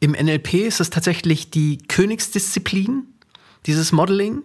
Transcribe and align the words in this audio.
Im 0.00 0.12
NLP 0.12 0.54
ist 0.54 0.80
es 0.80 0.90
tatsächlich 0.90 1.50
die 1.50 1.78
Königsdisziplin, 1.78 3.04
dieses 3.66 3.90
Modeling, 3.90 4.42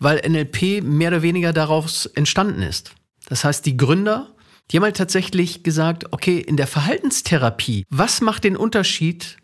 weil 0.00 0.20
NLP 0.28 0.82
mehr 0.82 1.08
oder 1.08 1.22
weniger 1.22 1.52
daraus 1.52 2.06
entstanden 2.06 2.62
ist. 2.62 2.92
Das 3.28 3.44
heißt, 3.44 3.64
die 3.64 3.76
Gründer, 3.76 4.34
die 4.70 4.76
haben 4.76 4.84
halt 4.84 4.96
tatsächlich 4.96 5.62
gesagt, 5.62 6.12
okay, 6.12 6.38
in 6.38 6.56
der 6.56 6.66
Verhaltenstherapie, 6.66 7.84
was 7.90 8.20
macht 8.20 8.44
den 8.44 8.56
Unterschied, 8.56 9.36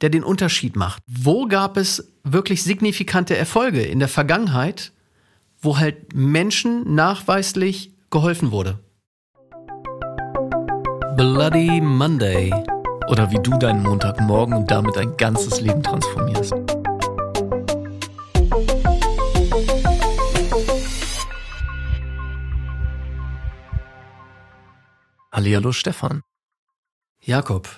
der 0.00 0.10
den 0.10 0.24
Unterschied 0.24 0.74
macht? 0.74 1.02
Wo 1.06 1.46
gab 1.46 1.76
es 1.76 2.12
wirklich 2.24 2.62
signifikante 2.64 3.36
Erfolge 3.36 3.82
in 3.82 4.00
der 4.00 4.08
Vergangenheit, 4.08 4.92
wo 5.60 5.78
halt 5.78 6.14
Menschen 6.14 6.94
nachweislich 6.94 7.92
geholfen 8.10 8.50
wurde? 8.50 8.80
Bloody 11.16 11.80
Monday 11.80 12.52
oder 13.08 13.30
wie 13.30 13.38
du 13.42 13.56
deinen 13.58 13.82
Montagmorgen 13.82 14.54
und 14.54 14.70
damit 14.70 14.96
dein 14.96 15.16
ganzes 15.16 15.60
Leben 15.60 15.82
transformierst. 15.82 16.52
Hallihallo 25.32 25.72
Stefan. 25.72 26.22
Jakob. 27.22 27.68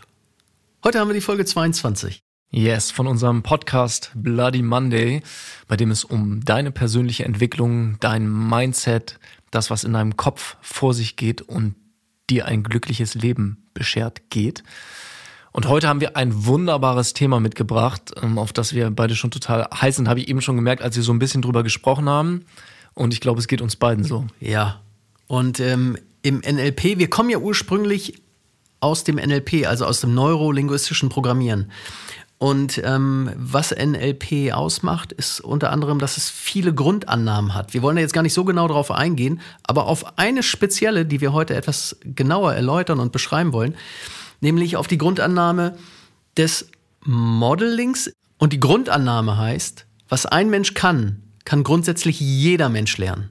Heute 0.83 0.98
haben 0.98 1.09
wir 1.09 1.15
die 1.15 1.20
Folge 1.20 1.45
22. 1.45 2.23
Yes, 2.53 2.91
von 2.91 3.06
unserem 3.06 3.42
Podcast 3.45 4.11
Bloody 4.15 4.62
Monday, 4.62 5.23
bei 5.69 5.77
dem 5.77 5.92
es 5.92 6.03
um 6.05 6.45
deine 6.45 6.73
persönliche 6.73 7.25
Entwicklung, 7.25 7.98
dein 8.01 8.28
Mindset, 8.28 9.20
das, 9.53 9.70
was 9.70 9.84
in 9.84 9.92
deinem 9.92 10.17
Kopf 10.17 10.56
vor 10.61 10.95
sich 10.95 11.15
geht 11.15 11.42
und 11.42 11.77
dir 12.28 12.47
ein 12.47 12.62
glückliches 12.62 13.15
Leben 13.15 13.69
beschert 13.75 14.31
geht. 14.31 14.65
Und 15.53 15.69
heute 15.69 15.89
haben 15.89 16.01
wir 16.01 16.17
ein 16.17 16.47
wunderbares 16.47 17.13
Thema 17.13 17.41
mitgebracht, 17.41 18.13
ähm, 18.23 18.39
auf 18.39 18.53
das 18.53 18.75
wir 18.75 18.91
beide 18.91 19.17
schon 19.17 19.31
total 19.31 19.69
heiß 19.73 19.97
sind, 19.97 20.09
habe 20.09 20.21
ich 20.21 20.29
eben 20.29 20.41
schon 20.41 20.57
gemerkt, 20.57 20.83
als 20.83 20.97
wir 20.97 21.03
so 21.03 21.12
ein 21.12 21.19
bisschen 21.19 21.42
drüber 21.42 21.62
gesprochen 21.62 22.09
haben. 22.09 22.45
Und 22.95 23.12
ich 23.12 23.20
glaube, 23.20 23.41
es 23.41 23.48
geht 23.48 23.61
uns 23.61 23.77
beiden 23.77 24.05
so. 24.05 24.27
Ja. 24.41 24.81
Und 25.27 25.61
ähm, 25.61 25.97
im 26.23 26.39
NLP, 26.39 26.98
wir 26.98 27.09
kommen 27.09 27.31
ja 27.31 27.39
ursprünglich 27.39 28.20
aus 28.81 29.05
dem 29.05 29.17
NLP, 29.17 29.67
also 29.67 29.87
aus 29.87 30.01
dem 30.01 30.15
neurolinguistischen 30.15 31.09
Programmieren. 31.09 31.70
Und 32.39 32.81
ähm, 32.85 33.31
was 33.37 33.70
NLP 33.70 34.53
ausmacht, 34.55 35.12
ist 35.12 35.41
unter 35.41 35.70
anderem, 35.70 35.98
dass 35.98 36.17
es 36.17 36.31
viele 36.31 36.73
Grundannahmen 36.73 37.55
hat. 37.55 37.75
Wir 37.75 37.83
wollen 37.83 37.97
da 37.97 38.01
jetzt 38.01 38.14
gar 38.14 38.23
nicht 38.23 38.33
so 38.33 38.45
genau 38.45 38.67
darauf 38.67 38.91
eingehen, 38.91 39.42
aber 39.62 39.87
auf 39.87 40.19
eine 40.19 40.42
spezielle, 40.42 41.05
die 41.05 41.20
wir 41.20 41.35
heute 41.35 41.55
etwas 41.55 41.98
genauer 42.03 42.55
erläutern 42.55 42.98
und 42.98 43.12
beschreiben 43.12 43.53
wollen, 43.53 43.75
nämlich 44.41 44.77
auf 44.77 44.86
die 44.86 44.98
Grundannahme 44.98 45.77
des 46.36 46.70
Modelings. 47.05 48.12
Und 48.38 48.52
die 48.52 48.60
Grundannahme 48.60 49.36
heißt, 49.36 49.86
was 50.08 50.27
ein 50.27 50.50
Mensch 50.50 50.74
kann, 50.74 51.22
kann 51.44 51.62
grundsätzlich 51.62 52.20
jeder 52.20 52.68
Mensch 52.68 52.96
lernen. 52.98 53.30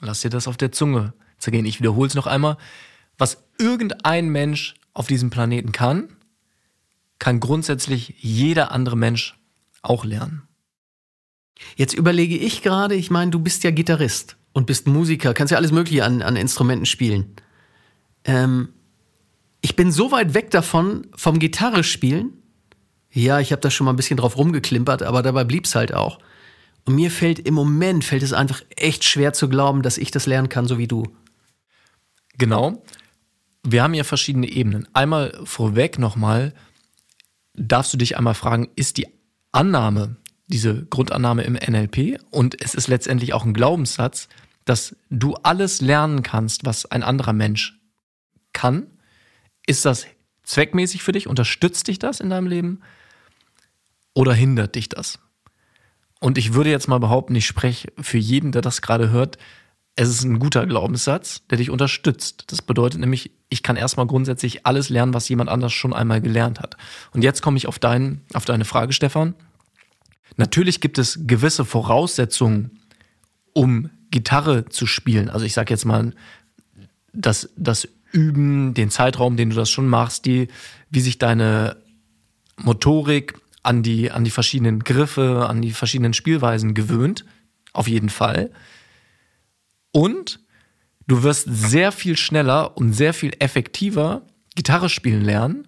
Lass 0.00 0.20
dir 0.20 0.30
das 0.30 0.48
auf 0.48 0.56
der 0.56 0.72
Zunge 0.72 1.14
zergehen. 1.38 1.66
Ich 1.66 1.80
wiederhole 1.80 2.08
es 2.08 2.14
noch 2.14 2.26
einmal. 2.26 2.56
Was 3.18 3.44
irgendein 3.58 4.28
Mensch 4.28 4.74
auf 4.92 5.06
diesem 5.06 5.30
Planeten 5.30 5.72
kann, 5.72 6.16
kann 7.18 7.40
grundsätzlich 7.40 8.14
jeder 8.18 8.72
andere 8.72 8.96
Mensch 8.96 9.38
auch 9.82 10.04
lernen. 10.04 10.42
Jetzt 11.76 11.94
überlege 11.94 12.36
ich 12.36 12.62
gerade, 12.62 12.94
ich 12.94 13.10
meine, 13.10 13.30
du 13.30 13.38
bist 13.38 13.64
ja 13.64 13.70
Gitarrist 13.70 14.36
und 14.52 14.66
bist 14.66 14.86
Musiker, 14.86 15.34
kannst 15.34 15.52
ja 15.52 15.56
alles 15.56 15.72
Mögliche 15.72 16.04
an, 16.04 16.22
an 16.22 16.36
Instrumenten 16.36 16.86
spielen. 16.86 17.36
Ähm, 18.24 18.70
ich 19.64 19.76
bin 19.76 19.90
so 19.90 20.12
weit 20.12 20.34
weg 20.34 20.50
davon, 20.50 21.06
vom 21.16 21.38
Gitarre 21.38 21.84
spielen. 21.84 22.34
Ja, 23.10 23.40
ich 23.40 23.50
habe 23.50 23.62
da 23.62 23.70
schon 23.70 23.86
mal 23.86 23.94
ein 23.94 23.96
bisschen 23.96 24.18
drauf 24.18 24.36
rumgeklimpert, 24.36 25.02
aber 25.02 25.22
dabei 25.22 25.44
blieb 25.44 25.64
es 25.64 25.74
halt 25.74 25.94
auch. 25.94 26.18
Und 26.84 26.96
mir 26.96 27.10
fällt 27.10 27.38
im 27.38 27.54
Moment, 27.54 28.04
fällt 28.04 28.22
es 28.22 28.34
einfach 28.34 28.60
echt 28.76 29.04
schwer 29.04 29.32
zu 29.32 29.48
glauben, 29.48 29.80
dass 29.80 29.96
ich 29.96 30.10
das 30.10 30.26
lernen 30.26 30.50
kann, 30.50 30.66
so 30.66 30.76
wie 30.76 30.86
du. 30.86 31.04
Genau. 32.36 32.84
Wir 33.62 33.82
haben 33.82 33.94
hier 33.94 34.04
verschiedene 34.04 34.48
Ebenen. 34.50 34.86
Einmal 34.92 35.40
vorweg 35.44 35.98
nochmal, 35.98 36.52
darfst 37.54 37.94
du 37.94 37.96
dich 37.96 38.18
einmal 38.18 38.34
fragen, 38.34 38.68
ist 38.76 38.98
die 38.98 39.06
Annahme, 39.50 40.16
diese 40.46 40.84
Grundannahme 40.84 41.42
im 41.44 41.54
NLP 41.54 42.20
und 42.30 42.62
es 42.62 42.74
ist 42.74 42.88
letztendlich 42.88 43.32
auch 43.32 43.46
ein 43.46 43.54
Glaubenssatz, 43.54 44.28
dass 44.66 44.94
du 45.08 45.36
alles 45.36 45.80
lernen 45.80 46.22
kannst, 46.22 46.66
was 46.66 46.84
ein 46.84 47.02
anderer 47.02 47.32
Mensch 47.32 47.80
kann, 48.52 48.88
ist 49.66 49.84
das 49.84 50.06
zweckmäßig 50.42 51.02
für 51.02 51.12
dich? 51.12 51.26
Unterstützt 51.26 51.88
dich 51.88 51.98
das 51.98 52.20
in 52.20 52.30
deinem 52.30 52.46
Leben? 52.46 52.80
Oder 54.14 54.32
hindert 54.32 54.74
dich 54.74 54.88
das? 54.88 55.18
Und 56.20 56.38
ich 56.38 56.54
würde 56.54 56.70
jetzt 56.70 56.88
mal 56.88 57.00
behaupten, 57.00 57.34
ich 57.34 57.46
spreche 57.46 57.92
für 58.00 58.18
jeden, 58.18 58.52
der 58.52 58.62
das 58.62 58.80
gerade 58.80 59.10
hört, 59.10 59.38
es 59.96 60.08
ist 60.08 60.24
ein 60.24 60.38
guter 60.38 60.66
Glaubenssatz, 60.66 61.46
der 61.48 61.58
dich 61.58 61.70
unterstützt. 61.70 62.44
Das 62.48 62.62
bedeutet 62.62 63.00
nämlich, 63.00 63.30
ich 63.48 63.62
kann 63.62 63.76
erstmal 63.76 64.06
grundsätzlich 64.06 64.66
alles 64.66 64.88
lernen, 64.88 65.14
was 65.14 65.28
jemand 65.28 65.50
anders 65.50 65.72
schon 65.72 65.92
einmal 65.92 66.20
gelernt 66.20 66.60
hat. 66.60 66.76
Und 67.12 67.22
jetzt 67.22 67.42
komme 67.42 67.56
ich 67.56 67.68
auf, 67.68 67.78
dein, 67.78 68.22
auf 68.32 68.44
deine 68.44 68.64
Frage, 68.64 68.92
Stefan. 68.92 69.34
Natürlich 70.36 70.80
gibt 70.80 70.98
es 70.98 71.20
gewisse 71.26 71.64
Voraussetzungen, 71.64 72.80
um 73.52 73.90
Gitarre 74.10 74.64
zu 74.64 74.86
spielen. 74.86 75.30
Also 75.30 75.46
ich 75.46 75.52
sage 75.52 75.72
jetzt 75.72 75.84
mal, 75.84 76.12
das, 77.12 77.50
das 77.56 77.88
Üben, 78.14 78.74
den 78.74 78.90
Zeitraum, 78.90 79.36
den 79.36 79.50
du 79.50 79.56
das 79.56 79.70
schon 79.70 79.88
machst, 79.88 80.24
die, 80.24 80.48
wie 80.88 81.00
sich 81.00 81.18
deine 81.18 81.76
Motorik 82.56 83.34
an 83.64 83.82
die, 83.82 84.10
an 84.12 84.24
die 84.24 84.30
verschiedenen 84.30 84.84
Griffe, 84.84 85.46
an 85.48 85.60
die 85.60 85.72
verschiedenen 85.72 86.14
Spielweisen 86.14 86.74
gewöhnt. 86.74 87.24
Auf 87.72 87.88
jeden 87.88 88.08
Fall. 88.08 88.52
Und 89.90 90.40
du 91.08 91.24
wirst 91.24 91.48
sehr 91.50 91.90
viel 91.90 92.16
schneller 92.16 92.76
und 92.76 92.92
sehr 92.92 93.14
viel 93.14 93.34
effektiver 93.40 94.22
Gitarre 94.54 94.88
spielen 94.88 95.22
lernen, 95.22 95.66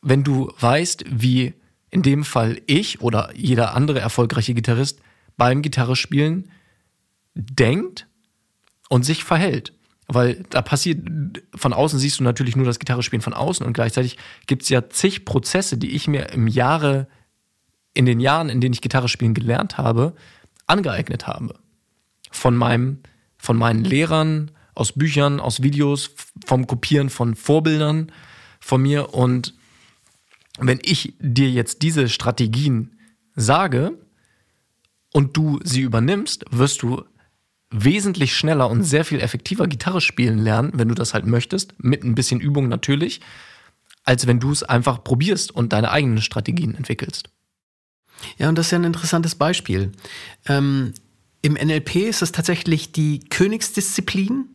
wenn 0.00 0.24
du 0.24 0.52
weißt, 0.58 1.04
wie 1.08 1.54
in 1.90 2.02
dem 2.02 2.24
Fall 2.24 2.60
ich 2.66 3.00
oder 3.00 3.30
jeder 3.36 3.74
andere 3.76 4.00
erfolgreiche 4.00 4.54
Gitarrist 4.54 4.98
beim 5.36 5.62
Gitarre 5.62 5.94
spielen 5.94 6.50
denkt 7.34 8.08
und 8.88 9.04
sich 9.04 9.22
verhält. 9.24 9.72
Weil 10.14 10.42
da 10.50 10.62
passiert, 10.62 11.06
von 11.54 11.72
außen 11.72 11.98
siehst 11.98 12.20
du 12.20 12.24
natürlich 12.24 12.56
nur 12.56 12.66
das 12.66 12.78
Gitarrespielen 12.78 13.22
von 13.22 13.34
außen 13.34 13.64
und 13.64 13.72
gleichzeitig 13.72 14.18
gibt 14.46 14.62
es 14.62 14.68
ja 14.68 14.88
zig 14.90 15.24
Prozesse, 15.24 15.78
die 15.78 15.90
ich 15.90 16.08
mir 16.08 16.30
im 16.32 16.48
Jahre, 16.48 17.08
in 17.94 18.04
den 18.04 18.20
Jahren, 18.20 18.48
in 18.48 18.60
denen 18.60 18.74
ich 18.74 18.80
Gitarre 18.80 19.08
spielen 19.08 19.34
gelernt 19.34 19.78
habe, 19.78 20.14
angeeignet 20.66 21.26
habe. 21.26 21.54
Von 22.30 22.56
meinem, 22.56 22.98
von 23.38 23.56
meinen 23.56 23.84
Lehrern, 23.84 24.50
aus 24.74 24.92
Büchern, 24.92 25.40
aus 25.40 25.62
Videos, 25.62 26.10
vom 26.46 26.66
Kopieren 26.66 27.10
von 27.10 27.34
Vorbildern 27.34 28.10
von 28.60 28.82
mir. 28.82 29.14
Und 29.14 29.54
wenn 30.58 30.80
ich 30.82 31.14
dir 31.20 31.50
jetzt 31.50 31.82
diese 31.82 32.08
Strategien 32.08 32.98
sage 33.34 33.98
und 35.12 35.36
du 35.36 35.60
sie 35.62 35.82
übernimmst, 35.82 36.44
wirst 36.50 36.82
du 36.82 37.04
wesentlich 37.72 38.34
schneller 38.36 38.70
und 38.70 38.84
sehr 38.84 39.04
viel 39.04 39.20
effektiver 39.20 39.66
Gitarre 39.66 40.00
spielen 40.00 40.38
lernen, 40.38 40.72
wenn 40.74 40.88
du 40.88 40.94
das 40.94 41.14
halt 41.14 41.26
möchtest, 41.26 41.74
mit 41.78 42.04
ein 42.04 42.14
bisschen 42.14 42.40
Übung 42.40 42.68
natürlich, 42.68 43.20
als 44.04 44.26
wenn 44.26 44.40
du 44.40 44.50
es 44.50 44.62
einfach 44.62 45.02
probierst 45.02 45.50
und 45.50 45.72
deine 45.72 45.90
eigenen 45.90 46.20
Strategien 46.20 46.74
entwickelst. 46.74 47.30
Ja, 48.38 48.48
und 48.48 48.56
das 48.56 48.66
ist 48.66 48.72
ja 48.72 48.78
ein 48.78 48.84
interessantes 48.84 49.34
Beispiel. 49.34 49.92
Ähm, 50.46 50.92
Im 51.40 51.54
NLP 51.54 51.96
ist 51.96 52.22
es 52.22 52.32
tatsächlich 52.32 52.92
die 52.92 53.20
Königsdisziplin, 53.20 54.46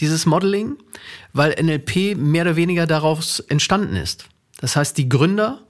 dieses 0.00 0.26
Modeling, 0.26 0.76
weil 1.32 1.54
NLP 1.62 2.16
mehr 2.16 2.42
oder 2.42 2.56
weniger 2.56 2.86
daraus 2.86 3.40
entstanden 3.40 3.94
ist. 3.94 4.26
Das 4.58 4.74
heißt, 4.74 4.98
die 4.98 5.08
Gründer 5.08 5.62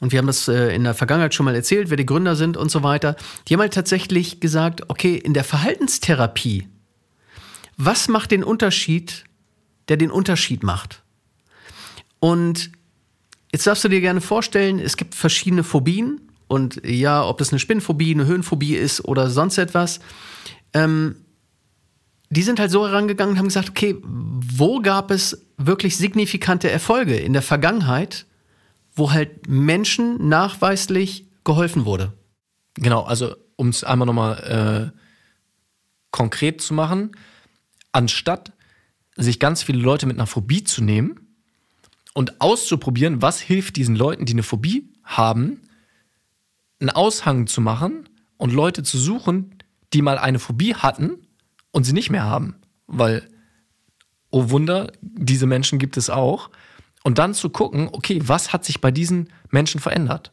und 0.00 0.12
wir 0.12 0.18
haben 0.18 0.26
das 0.26 0.48
äh, 0.48 0.74
in 0.74 0.84
der 0.84 0.94
Vergangenheit 0.94 1.34
schon 1.34 1.44
mal 1.44 1.54
erzählt, 1.54 1.90
wer 1.90 1.96
die 1.96 2.06
Gründer 2.06 2.36
sind 2.36 2.56
und 2.56 2.70
so 2.70 2.82
weiter, 2.82 3.16
die 3.46 3.54
haben 3.54 3.60
halt 3.60 3.74
tatsächlich 3.74 4.40
gesagt, 4.40 4.88
okay, 4.88 5.16
in 5.16 5.34
der 5.34 5.44
Verhaltenstherapie, 5.44 6.68
was 7.76 8.08
macht 8.08 8.30
den 8.30 8.44
Unterschied, 8.44 9.24
der 9.88 9.96
den 9.96 10.10
Unterschied 10.10 10.62
macht? 10.62 11.02
Und 12.20 12.70
jetzt 13.52 13.66
darfst 13.66 13.84
du 13.84 13.88
dir 13.88 14.00
gerne 14.00 14.20
vorstellen, 14.20 14.78
es 14.78 14.96
gibt 14.96 15.14
verschiedene 15.14 15.64
Phobien. 15.64 16.20
Und 16.48 16.80
ja, 16.84 17.24
ob 17.24 17.38
das 17.38 17.50
eine 17.50 17.58
Spinnphobie, 17.58 18.14
eine 18.14 18.26
Höhenphobie 18.26 18.74
ist 18.74 19.04
oder 19.04 19.30
sonst 19.30 19.58
etwas, 19.58 20.00
ähm, 20.72 21.16
die 22.30 22.42
sind 22.42 22.60
halt 22.60 22.70
so 22.70 22.86
herangegangen 22.86 23.32
und 23.32 23.38
haben 23.38 23.48
gesagt, 23.48 23.70
okay, 23.70 23.96
wo 24.02 24.80
gab 24.80 25.10
es 25.10 25.46
wirklich 25.56 25.96
signifikante 25.96 26.70
Erfolge? 26.70 27.16
In 27.16 27.32
der 27.32 27.42
Vergangenheit, 27.42 28.26
wo 28.98 29.12
halt 29.12 29.48
Menschen 29.48 30.28
nachweislich 30.28 31.26
geholfen 31.44 31.84
wurde. 31.84 32.12
Genau, 32.74 33.02
also 33.02 33.34
um 33.56 33.68
es 33.68 33.84
einmal 33.84 34.06
nochmal 34.06 34.92
äh, 34.94 34.98
konkret 36.10 36.60
zu 36.60 36.74
machen, 36.74 37.12
anstatt 37.92 38.52
sich 39.16 39.40
ganz 39.40 39.62
viele 39.62 39.80
Leute 39.80 40.06
mit 40.06 40.16
einer 40.16 40.26
Phobie 40.26 40.62
zu 40.64 40.82
nehmen 40.82 41.28
und 42.14 42.40
auszuprobieren, 42.40 43.22
was 43.22 43.40
hilft 43.40 43.76
diesen 43.76 43.96
Leuten, 43.96 44.26
die 44.26 44.32
eine 44.32 44.42
Phobie 44.42 44.92
haben, 45.02 45.62
einen 46.80 46.90
Aushang 46.90 47.46
zu 47.46 47.60
machen 47.60 48.08
und 48.36 48.52
Leute 48.52 48.82
zu 48.82 48.98
suchen, 48.98 49.56
die 49.92 50.02
mal 50.02 50.18
eine 50.18 50.38
Phobie 50.38 50.74
hatten 50.74 51.26
und 51.72 51.84
sie 51.84 51.92
nicht 51.92 52.10
mehr 52.10 52.24
haben. 52.24 52.56
Weil, 52.86 53.28
oh 54.30 54.50
Wunder, 54.50 54.92
diese 55.00 55.46
Menschen 55.46 55.78
gibt 55.78 55.96
es 55.96 56.10
auch. 56.10 56.50
Und 57.08 57.16
dann 57.16 57.32
zu 57.32 57.48
gucken, 57.48 57.88
okay, 57.90 58.20
was 58.22 58.52
hat 58.52 58.66
sich 58.66 58.82
bei 58.82 58.90
diesen 58.90 59.30
Menschen 59.50 59.80
verändert? 59.80 60.30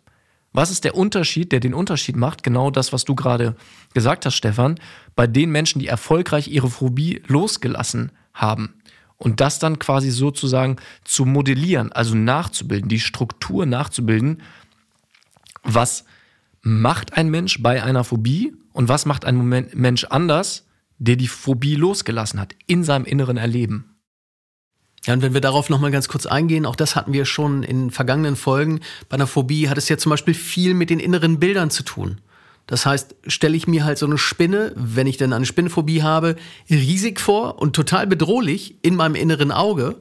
Was 0.52 0.72
ist 0.72 0.84
der 0.84 0.98
Unterschied, 0.98 1.54
der 1.54 1.62
den 1.62 1.74
Unterschied 1.74 2.18
macht? 2.18 2.44
Genau 2.44 2.70
das, 2.70 2.92
was 2.92 3.06
du 3.06 3.16
gerade 3.16 3.56
gesagt 3.94 4.26
hast, 4.26 4.36
Stefan, 4.36 4.78
bei 5.16 5.26
den 5.26 5.52
Menschen, 5.52 5.80
die 5.80 5.88
erfolgreich 5.88 6.50
ihre 6.50 6.70
Phobie 6.70 7.22
losgelassen 7.28 8.12
haben. 8.34 8.74
Und 9.16 9.40
das 9.40 9.58
dann 9.58 9.80
quasi 9.80 10.12
sozusagen 10.12 10.76
zu 11.06 11.24
modellieren, 11.24 11.94
also 11.94 12.14
nachzubilden, 12.14 12.90
die 12.90 13.00
Struktur 13.00 13.66
nachzubilden. 13.66 14.42
Was 15.64 16.04
macht 16.62 17.14
ein 17.14 17.30
Mensch 17.30 17.64
bei 17.64 17.82
einer 17.84 18.04
Phobie 18.04 18.54
und 18.74 18.90
was 18.90 19.06
macht 19.06 19.24
ein 19.24 19.48
Mensch 19.48 20.04
anders, 20.04 20.66
der 20.98 21.16
die 21.16 21.30
Phobie 21.30 21.76
losgelassen 21.76 22.38
hat 22.38 22.54
in 22.68 22.84
seinem 22.84 23.06
inneren 23.06 23.38
Erleben? 23.38 23.95
Ja, 25.06 25.14
und 25.14 25.22
wenn 25.22 25.34
wir 25.34 25.42
darauf 25.42 25.70
nochmal 25.70 25.92
ganz 25.92 26.08
kurz 26.08 26.26
eingehen, 26.26 26.66
auch 26.66 26.76
das 26.76 26.96
hatten 26.96 27.14
wir 27.14 27.26
schon 27.26 27.64
in 27.64 27.92
vergangenen 27.92 28.36
Folgen. 28.36 28.80
Bei 29.08 29.16
einer 29.16 29.28
Phobie 29.28 29.70
hat 29.70 29.78
es 29.78 29.88
ja 29.88 29.98
zum 29.98 30.10
Beispiel 30.10 30.34
viel 30.34 30.74
mit 30.74 30.90
den 30.90 31.00
inneren 31.00 31.40
Bildern 31.40 31.70
zu 31.70 31.84
tun. 31.84 32.20
Das 32.68 32.86
heißt, 32.86 33.16
stelle 33.28 33.56
ich 33.56 33.68
mir 33.68 33.86
halt 33.86 34.00
so 34.00 34.08
eine 34.08 34.18
Spinne, 34.18 34.72
wenn 34.76 35.06
ich 35.06 35.18
denn 35.18 35.34
eine 35.34 35.46
Spinnenphobie 35.46 36.02
habe, 36.02 36.36
riesig 36.70 37.20
vor 37.20 37.60
und 37.60 37.76
total 37.76 38.08
bedrohlich 38.08 38.80
in 38.82 38.96
meinem 38.96 39.16
inneren 39.16 39.52
Auge? 39.52 39.98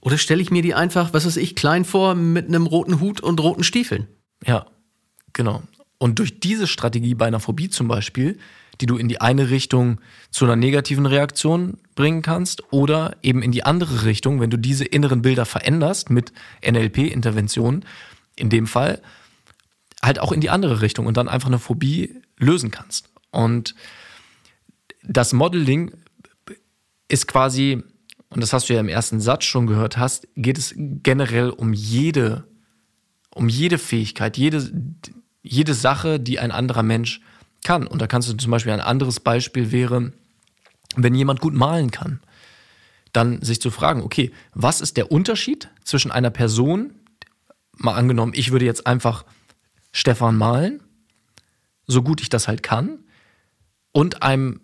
Oder 0.00 0.16
stelle 0.16 0.40
ich 0.40 0.50
mir 0.50 0.62
die 0.62 0.74
einfach, 0.74 1.12
was 1.12 1.26
weiß 1.26 1.36
ich, 1.36 1.54
klein 1.54 1.84
vor 1.84 2.14
mit 2.14 2.48
einem 2.48 2.66
roten 2.66 3.00
Hut 3.00 3.20
und 3.20 3.40
roten 3.40 3.64
Stiefeln? 3.64 4.06
Ja, 4.46 4.66
genau. 5.34 5.62
Und 5.98 6.18
durch 6.18 6.40
diese 6.40 6.66
Strategie 6.66 7.14
bei 7.14 7.26
einer 7.26 7.40
Phobie 7.40 7.68
zum 7.68 7.88
Beispiel 7.88 8.38
die 8.80 8.86
du 8.86 8.96
in 8.96 9.08
die 9.08 9.20
eine 9.20 9.50
Richtung 9.50 10.00
zu 10.30 10.44
einer 10.44 10.56
negativen 10.56 11.06
Reaktion 11.06 11.78
bringen 11.94 12.22
kannst 12.22 12.72
oder 12.72 13.16
eben 13.22 13.42
in 13.42 13.52
die 13.52 13.64
andere 13.64 14.04
Richtung, 14.04 14.40
wenn 14.40 14.50
du 14.50 14.58
diese 14.58 14.84
inneren 14.84 15.22
Bilder 15.22 15.46
veränderst 15.46 16.10
mit 16.10 16.32
NLP-Interventionen, 16.66 17.84
in 18.36 18.50
dem 18.50 18.66
Fall, 18.66 19.00
halt 20.02 20.18
auch 20.18 20.32
in 20.32 20.40
die 20.40 20.50
andere 20.50 20.80
Richtung 20.80 21.06
und 21.06 21.16
dann 21.16 21.28
einfach 21.28 21.48
eine 21.48 21.58
Phobie 21.58 22.20
lösen 22.36 22.70
kannst. 22.70 23.10
Und 23.30 23.74
das 25.02 25.32
Modeling 25.32 25.92
ist 27.08 27.26
quasi, 27.26 27.82
und 28.28 28.42
das 28.42 28.52
hast 28.52 28.68
du 28.68 28.74
ja 28.74 28.80
im 28.80 28.88
ersten 28.88 29.20
Satz 29.20 29.44
schon 29.44 29.66
gehört 29.66 29.96
hast, 29.96 30.28
geht 30.36 30.58
es 30.58 30.74
generell 30.76 31.50
um 31.50 31.72
jede, 31.72 32.44
um 33.30 33.48
jede 33.48 33.78
Fähigkeit, 33.78 34.36
jede, 34.36 34.70
jede 35.42 35.74
Sache, 35.74 36.18
die 36.20 36.38
ein 36.38 36.50
anderer 36.50 36.82
Mensch 36.82 37.20
kann. 37.64 37.86
Und 37.86 38.00
da 38.00 38.06
kannst 38.06 38.28
du 38.28 38.34
zum 38.34 38.50
Beispiel 38.50 38.72
ein 38.72 38.80
anderes 38.80 39.18
Beispiel 39.18 39.72
wäre, 39.72 40.12
wenn 40.96 41.14
jemand 41.14 41.40
gut 41.40 41.54
malen 41.54 41.90
kann, 41.90 42.20
dann 43.12 43.42
sich 43.42 43.60
zu 43.60 43.70
fragen, 43.70 44.02
okay, 44.02 44.32
was 44.54 44.80
ist 44.80 44.96
der 44.96 45.10
Unterschied 45.10 45.68
zwischen 45.84 46.10
einer 46.10 46.30
Person, 46.30 46.94
mal 47.76 47.94
angenommen, 47.94 48.32
ich 48.34 48.52
würde 48.52 48.64
jetzt 48.64 48.86
einfach 48.86 49.24
Stefan 49.92 50.36
malen, 50.36 50.82
so 51.86 52.02
gut 52.02 52.20
ich 52.20 52.28
das 52.28 52.48
halt 52.48 52.62
kann, 52.62 52.98
und 53.92 54.22
einem 54.22 54.60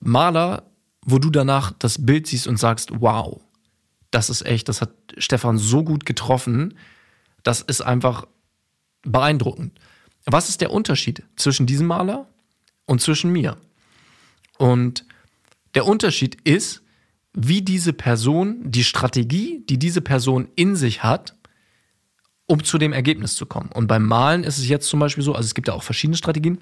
Maler, 0.00 0.64
wo 1.04 1.18
du 1.18 1.30
danach 1.30 1.72
das 1.78 2.04
Bild 2.04 2.26
siehst 2.26 2.46
und 2.46 2.58
sagst, 2.58 2.90
wow, 3.00 3.40
das 4.10 4.30
ist 4.30 4.42
echt, 4.42 4.68
das 4.68 4.80
hat 4.80 4.90
Stefan 5.16 5.58
so 5.58 5.82
gut 5.82 6.06
getroffen, 6.06 6.78
das 7.42 7.60
ist 7.60 7.80
einfach 7.80 8.26
beeindruckend. 9.02 9.78
Was 10.24 10.48
ist 10.48 10.60
der 10.60 10.70
Unterschied 10.70 11.22
zwischen 11.36 11.66
diesem 11.66 11.86
Maler 11.86 12.28
und 12.86 13.00
zwischen 13.00 13.32
mir? 13.32 13.56
Und 14.58 15.04
der 15.74 15.86
Unterschied 15.86 16.40
ist, 16.42 16.82
wie 17.34 17.62
diese 17.62 17.92
Person, 17.92 18.58
die 18.70 18.84
Strategie, 18.84 19.64
die 19.68 19.78
diese 19.78 20.00
Person 20.00 20.48
in 20.54 20.76
sich 20.76 21.02
hat, 21.02 21.34
um 22.46 22.62
zu 22.62 22.76
dem 22.78 22.92
Ergebnis 22.92 23.34
zu 23.34 23.46
kommen. 23.46 23.70
Und 23.72 23.86
beim 23.86 24.06
Malen 24.06 24.44
ist 24.44 24.58
es 24.58 24.68
jetzt 24.68 24.88
zum 24.88 25.00
Beispiel 25.00 25.24
so, 25.24 25.34
also 25.34 25.46
es 25.46 25.54
gibt 25.54 25.68
ja 25.68 25.74
auch 25.74 25.82
verschiedene 25.82 26.16
Strategien, 26.16 26.58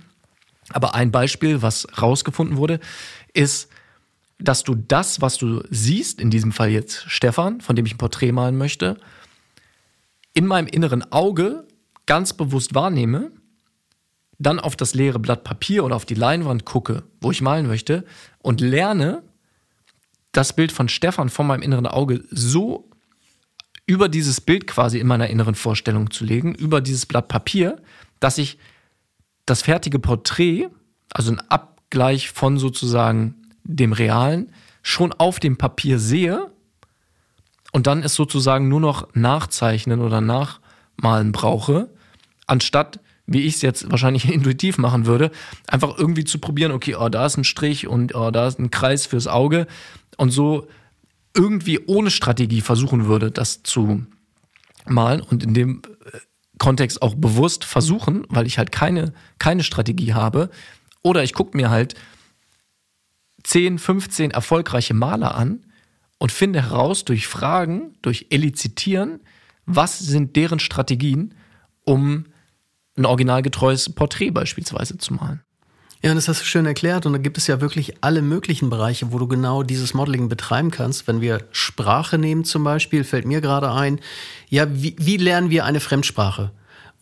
aber 0.70 0.94
ein 0.94 1.10
Beispiel, 1.10 1.62
was 1.62 1.86
rausgefunden 2.00 2.56
wurde, 2.56 2.78
ist, 3.34 3.68
dass 4.38 4.62
du 4.62 4.74
das, 4.74 5.20
was 5.20 5.36
du 5.36 5.62
siehst, 5.68 6.20
in 6.20 6.30
diesem 6.30 6.52
Fall 6.52 6.70
jetzt 6.70 7.04
Stefan, 7.08 7.60
von 7.60 7.76
dem 7.76 7.86
ich 7.86 7.94
ein 7.94 7.98
Porträt 7.98 8.32
malen 8.32 8.56
möchte, 8.56 8.96
in 10.32 10.46
meinem 10.46 10.68
inneren 10.68 11.10
Auge 11.12 11.66
ganz 12.06 12.32
bewusst 12.32 12.74
wahrnehme 12.74 13.32
dann 14.40 14.58
auf 14.58 14.74
das 14.74 14.94
leere 14.94 15.18
Blatt 15.18 15.44
Papier 15.44 15.84
oder 15.84 15.94
auf 15.94 16.06
die 16.06 16.14
Leinwand 16.14 16.64
gucke, 16.64 17.04
wo 17.20 17.30
ich 17.30 17.42
malen 17.42 17.66
möchte 17.66 18.04
und 18.38 18.60
lerne, 18.60 19.22
das 20.32 20.54
Bild 20.54 20.72
von 20.72 20.88
Stefan 20.88 21.28
vor 21.28 21.44
meinem 21.44 21.62
inneren 21.62 21.86
Auge 21.86 22.24
so 22.30 22.88
über 23.86 24.08
dieses 24.08 24.40
Bild 24.40 24.66
quasi 24.66 24.98
in 24.98 25.06
meiner 25.06 25.28
inneren 25.28 25.54
Vorstellung 25.54 26.10
zu 26.10 26.24
legen, 26.24 26.54
über 26.54 26.80
dieses 26.80 27.04
Blatt 27.04 27.28
Papier, 27.28 27.82
dass 28.18 28.38
ich 28.38 28.58
das 29.44 29.62
fertige 29.62 29.98
Porträt, 29.98 30.68
also 31.12 31.32
ein 31.32 31.40
Abgleich 31.50 32.30
von 32.30 32.56
sozusagen 32.56 33.34
dem 33.64 33.92
Realen, 33.92 34.52
schon 34.82 35.12
auf 35.12 35.38
dem 35.38 35.58
Papier 35.58 35.98
sehe 35.98 36.50
und 37.72 37.86
dann 37.86 38.02
es 38.02 38.14
sozusagen 38.14 38.68
nur 38.68 38.80
noch 38.80 39.14
nachzeichnen 39.14 40.00
oder 40.00 40.22
nachmalen 40.22 41.32
brauche, 41.32 41.90
anstatt 42.46 43.00
wie 43.30 43.42
ich 43.42 43.54
es 43.54 43.62
jetzt 43.62 43.90
wahrscheinlich 43.90 44.28
intuitiv 44.32 44.76
machen 44.76 45.06
würde, 45.06 45.30
einfach 45.66 45.96
irgendwie 45.96 46.24
zu 46.24 46.38
probieren, 46.38 46.72
okay, 46.72 46.96
oh, 46.96 47.08
da 47.08 47.24
ist 47.24 47.38
ein 47.38 47.44
Strich 47.44 47.86
und 47.86 48.14
oh, 48.14 48.30
da 48.30 48.48
ist 48.48 48.58
ein 48.58 48.70
Kreis 48.70 49.06
fürs 49.06 49.28
Auge 49.28 49.66
und 50.16 50.30
so 50.30 50.66
irgendwie 51.34 51.78
ohne 51.86 52.10
Strategie 52.10 52.60
versuchen 52.60 53.06
würde, 53.06 53.30
das 53.30 53.62
zu 53.62 54.04
malen 54.84 55.20
und 55.20 55.44
in 55.44 55.54
dem 55.54 55.82
äh, 56.12 56.18
Kontext 56.58 57.02
auch 57.02 57.14
bewusst 57.14 57.64
versuchen, 57.64 58.26
weil 58.28 58.48
ich 58.48 58.58
halt 58.58 58.72
keine, 58.72 59.14
keine 59.38 59.62
Strategie 59.62 60.12
habe. 60.12 60.50
Oder 61.02 61.22
ich 61.22 61.32
gucke 61.32 61.56
mir 61.56 61.70
halt 61.70 61.94
10, 63.44 63.78
15 63.78 64.32
erfolgreiche 64.32 64.92
Maler 64.92 65.36
an 65.36 65.64
und 66.18 66.32
finde 66.32 66.62
heraus 66.62 67.04
durch 67.04 67.28
Fragen, 67.28 67.94
durch 68.02 68.26
Elizitieren, 68.30 69.20
was 69.66 70.00
sind 70.00 70.34
deren 70.34 70.58
Strategien, 70.58 71.34
um 71.84 72.26
ein 73.00 73.06
originalgetreues 73.06 73.90
Porträt 73.90 74.30
beispielsweise 74.30 74.98
zu 74.98 75.14
malen. 75.14 75.40
Ja, 76.02 76.10
und 76.10 76.16
das 76.16 76.28
hast 76.28 76.40
du 76.40 76.44
schön 76.46 76.64
erklärt. 76.64 77.04
Und 77.04 77.12
da 77.12 77.18
gibt 77.18 77.36
es 77.36 77.46
ja 77.46 77.60
wirklich 77.60 77.94
alle 78.00 78.22
möglichen 78.22 78.70
Bereiche, 78.70 79.12
wo 79.12 79.18
du 79.18 79.28
genau 79.28 79.62
dieses 79.62 79.92
Modeling 79.92 80.28
betreiben 80.28 80.70
kannst. 80.70 81.06
Wenn 81.06 81.20
wir 81.20 81.42
Sprache 81.50 82.16
nehmen 82.16 82.44
zum 82.44 82.64
Beispiel, 82.64 83.04
fällt 83.04 83.26
mir 83.26 83.40
gerade 83.40 83.70
ein, 83.70 84.00
ja, 84.48 84.66
wie, 84.70 84.96
wie 84.98 85.18
lernen 85.18 85.50
wir 85.50 85.66
eine 85.66 85.80
Fremdsprache? 85.80 86.52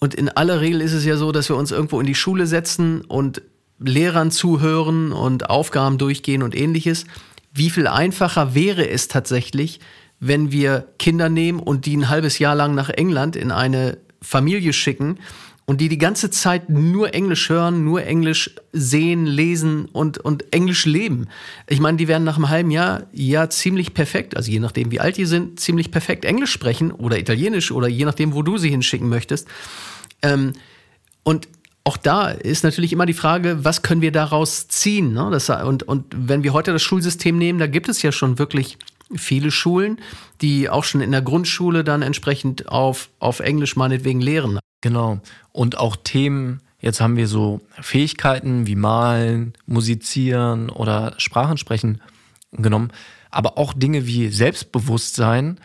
Und 0.00 0.14
in 0.14 0.28
aller 0.28 0.60
Regel 0.60 0.80
ist 0.80 0.92
es 0.92 1.04
ja 1.04 1.16
so, 1.16 1.30
dass 1.30 1.48
wir 1.48 1.56
uns 1.56 1.70
irgendwo 1.70 2.00
in 2.00 2.06
die 2.06 2.14
Schule 2.14 2.46
setzen 2.46 3.02
und 3.02 3.42
Lehrern 3.78 4.32
zuhören 4.32 5.12
und 5.12 5.48
Aufgaben 5.48 5.98
durchgehen 5.98 6.42
und 6.42 6.56
ähnliches. 6.56 7.04
Wie 7.52 7.70
viel 7.70 7.86
einfacher 7.86 8.54
wäre 8.54 8.88
es 8.88 9.06
tatsächlich, 9.06 9.78
wenn 10.18 10.50
wir 10.50 10.88
Kinder 10.98 11.28
nehmen 11.28 11.60
und 11.60 11.86
die 11.86 11.96
ein 11.96 12.08
halbes 12.08 12.40
Jahr 12.40 12.56
lang 12.56 12.74
nach 12.74 12.88
England 12.88 13.36
in 13.36 13.52
eine 13.52 13.98
Familie 14.20 14.72
schicken 14.72 15.18
und 15.68 15.82
die 15.82 15.90
die 15.90 15.98
ganze 15.98 16.30
Zeit 16.30 16.70
nur 16.70 17.12
Englisch 17.12 17.50
hören, 17.50 17.84
nur 17.84 18.02
Englisch 18.02 18.52
sehen, 18.72 19.26
lesen 19.26 19.84
und, 19.84 20.16
und 20.16 20.50
Englisch 20.50 20.86
leben. 20.86 21.26
Ich 21.68 21.78
meine, 21.78 21.98
die 21.98 22.08
werden 22.08 22.24
nach 22.24 22.36
einem 22.36 22.48
halben 22.48 22.70
Jahr 22.70 23.02
ja 23.12 23.50
ziemlich 23.50 23.92
perfekt, 23.92 24.34
also 24.34 24.50
je 24.50 24.60
nachdem 24.60 24.90
wie 24.90 24.98
alt 24.98 25.18
die 25.18 25.26
sind, 25.26 25.60
ziemlich 25.60 25.90
perfekt 25.90 26.24
Englisch 26.24 26.52
sprechen 26.52 26.90
oder 26.90 27.18
Italienisch 27.18 27.70
oder 27.70 27.86
je 27.86 28.06
nachdem, 28.06 28.32
wo 28.32 28.40
du 28.40 28.56
sie 28.56 28.70
hinschicken 28.70 29.10
möchtest. 29.10 29.46
Ähm, 30.22 30.54
und 31.22 31.48
auch 31.84 31.98
da 31.98 32.30
ist 32.30 32.64
natürlich 32.64 32.94
immer 32.94 33.04
die 33.04 33.12
Frage, 33.12 33.62
was 33.62 33.82
können 33.82 34.00
wir 34.00 34.12
daraus 34.12 34.68
ziehen? 34.68 35.12
Ne? 35.12 35.28
Das, 35.30 35.50
und, 35.50 35.82
und 35.82 36.06
wenn 36.16 36.44
wir 36.44 36.54
heute 36.54 36.72
das 36.72 36.80
Schulsystem 36.80 37.36
nehmen, 37.36 37.58
da 37.58 37.66
gibt 37.66 37.90
es 37.90 38.00
ja 38.00 38.10
schon 38.10 38.38
wirklich 38.38 38.78
viele 39.14 39.50
Schulen, 39.50 39.98
die 40.40 40.70
auch 40.70 40.84
schon 40.84 41.02
in 41.02 41.12
der 41.12 41.20
Grundschule 41.20 41.84
dann 41.84 42.00
entsprechend 42.00 42.68
auf, 42.70 43.10
auf 43.18 43.40
Englisch 43.40 43.76
meinetwegen 43.76 44.22
lehren. 44.22 44.58
Genau. 44.80 45.20
Und 45.52 45.78
auch 45.78 45.96
Themen, 45.96 46.60
jetzt 46.80 47.00
haben 47.00 47.16
wir 47.16 47.28
so 47.28 47.60
Fähigkeiten 47.80 48.66
wie 48.66 48.76
Malen, 48.76 49.54
Musizieren 49.66 50.70
oder 50.70 51.14
Sprachen 51.18 51.58
sprechen 51.58 52.00
genommen, 52.52 52.92
aber 53.30 53.58
auch 53.58 53.74
Dinge 53.74 54.06
wie 54.06 54.28
Selbstbewusstsein 54.28 55.60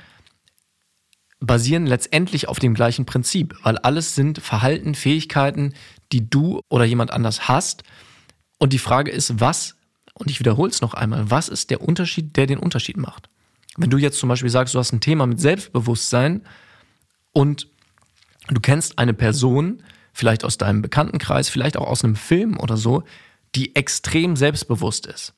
basieren 1.40 1.86
letztendlich 1.86 2.48
auf 2.48 2.60
dem 2.60 2.74
gleichen 2.74 3.06
Prinzip, 3.06 3.56
weil 3.64 3.78
alles 3.78 4.16
sind 4.16 4.40
Verhalten, 4.40 4.96
Fähigkeiten, 4.96 5.74
die 6.12 6.30
du 6.30 6.62
oder 6.70 6.86
jemand 6.86 7.12
anders 7.12 7.48
hast. 7.48 7.84
Und 8.60 8.72
die 8.72 8.80
Frage 8.80 9.12
ist, 9.12 9.40
was, 9.42 9.76
und 10.14 10.32
ich 10.32 10.40
wiederhole 10.40 10.72
es 10.72 10.82
noch 10.82 10.94
einmal, 10.94 11.30
was 11.30 11.50
ist 11.50 11.70
der 11.70 11.82
Unterschied, 11.82 12.38
der 12.38 12.48
den 12.48 12.60
Unterschied 12.60 12.96
macht? 12.96 13.30
Wenn 13.76 13.90
du 13.90 13.98
jetzt 13.98 14.20
zum 14.20 14.30
Beispiel 14.30 14.50
sagst, 14.50 14.74
du 14.74 14.80
hast 14.80 14.94
ein 14.94 15.02
Thema 15.02 15.26
mit 15.26 15.42
Selbstbewusstsein 15.42 16.44
und 17.34 17.68
du 18.48 18.60
kennst 18.62 19.00
eine 19.00 19.14
Person, 19.14 19.84
vielleicht 20.14 20.44
aus 20.44 20.58
deinem 20.58 20.82
Bekanntenkreis, 20.82 21.50
vielleicht 21.50 21.78
auch 21.78 21.88
aus 21.88 22.04
einem 22.04 22.16
Film 22.16 22.60
oder 22.60 22.78
so, 22.78 23.04
die 23.56 23.76
extrem 23.76 24.36
selbstbewusst 24.36 25.06
ist. 25.06 25.34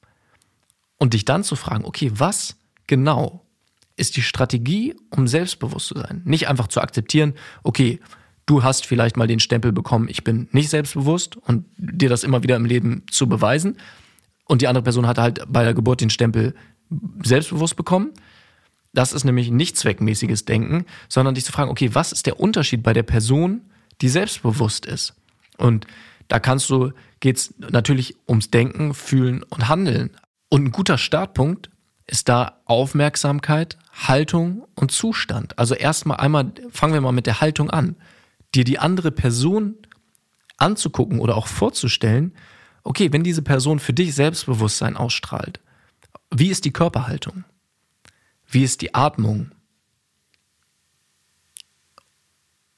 Und 0.97 1.13
dich 1.13 1.25
dann 1.25 1.43
zu 1.43 1.55
fragen, 1.55 1.85
okay, 1.85 2.11
was 2.15 2.55
genau 2.87 3.45
ist 3.97 4.17
die 4.17 4.21
Strategie, 4.21 4.95
um 5.09 5.27
selbstbewusst 5.27 5.87
zu 5.87 5.97
sein? 5.97 6.21
Nicht 6.25 6.47
einfach 6.47 6.67
zu 6.67 6.81
akzeptieren, 6.81 7.33
okay, 7.63 7.99
du 8.45 8.63
hast 8.63 8.85
vielleicht 8.85 9.17
mal 9.17 9.27
den 9.27 9.39
Stempel 9.39 9.71
bekommen, 9.71 10.07
ich 10.09 10.23
bin 10.23 10.47
nicht 10.51 10.69
selbstbewusst 10.69 11.35
und 11.37 11.65
dir 11.77 12.09
das 12.09 12.23
immer 12.23 12.43
wieder 12.43 12.55
im 12.55 12.65
Leben 12.65 13.03
zu 13.09 13.27
beweisen. 13.27 13.77
Und 14.45 14.61
die 14.61 14.67
andere 14.67 14.83
Person 14.83 15.07
hat 15.07 15.17
halt 15.17 15.43
bei 15.47 15.63
der 15.63 15.73
Geburt 15.73 16.01
den 16.01 16.09
Stempel 16.09 16.53
selbstbewusst 17.23 17.75
bekommen. 17.75 18.11
Das 18.95 19.13
ist 19.13 19.25
nämlich 19.25 19.51
nicht 19.51 19.77
zweckmäßiges 19.77 20.45
Denken, 20.45 20.85
sondern 21.09 21.35
dich 21.35 21.45
zu 21.45 21.51
fragen, 21.51 21.69
okay, 21.69 21.93
was 21.93 22.11
ist 22.11 22.25
der 22.25 22.39
Unterschied 22.39 22.81
bei 22.81 22.93
der 22.93 23.03
Person, 23.03 23.61
die 24.01 24.09
selbstbewusst 24.09 24.85
ist? 24.85 25.13
Und 25.57 25.85
da 26.27 26.39
kannst 26.39 26.69
du, 26.69 26.91
geht's 27.19 27.53
natürlich 27.57 28.15
ums 28.27 28.49
Denken, 28.49 28.93
Fühlen 28.93 29.43
und 29.43 29.67
Handeln. 29.67 30.11
Und 30.49 30.65
ein 30.65 30.71
guter 30.71 30.97
Startpunkt 30.97 31.69
ist 32.07 32.29
da 32.29 32.61
Aufmerksamkeit, 32.65 33.77
Haltung 33.91 34.65
und 34.75 34.91
Zustand. 34.91 35.57
Also 35.59 35.75
erstmal 35.75 36.17
einmal, 36.17 36.51
fangen 36.71 36.93
wir 36.93 37.01
mal 37.01 37.11
mit 37.11 37.25
der 37.25 37.41
Haltung 37.41 37.69
an. 37.69 37.95
Dir 38.53 38.63
die 38.63 38.79
andere 38.79 39.11
Person 39.11 39.75
anzugucken 40.57 41.19
oder 41.19 41.35
auch 41.35 41.47
vorzustellen, 41.47 42.33
okay, 42.83 43.11
wenn 43.11 43.23
diese 43.23 43.41
Person 43.41 43.79
für 43.79 43.93
dich 43.93 44.15
Selbstbewusstsein 44.15 44.95
ausstrahlt, 44.95 45.59
wie 46.33 46.49
ist 46.49 46.65
die 46.65 46.73
Körperhaltung? 46.73 47.43
Wie 48.55 48.63
ist 48.63 48.79
die 48.79 48.95
Atmung? 48.95 49.51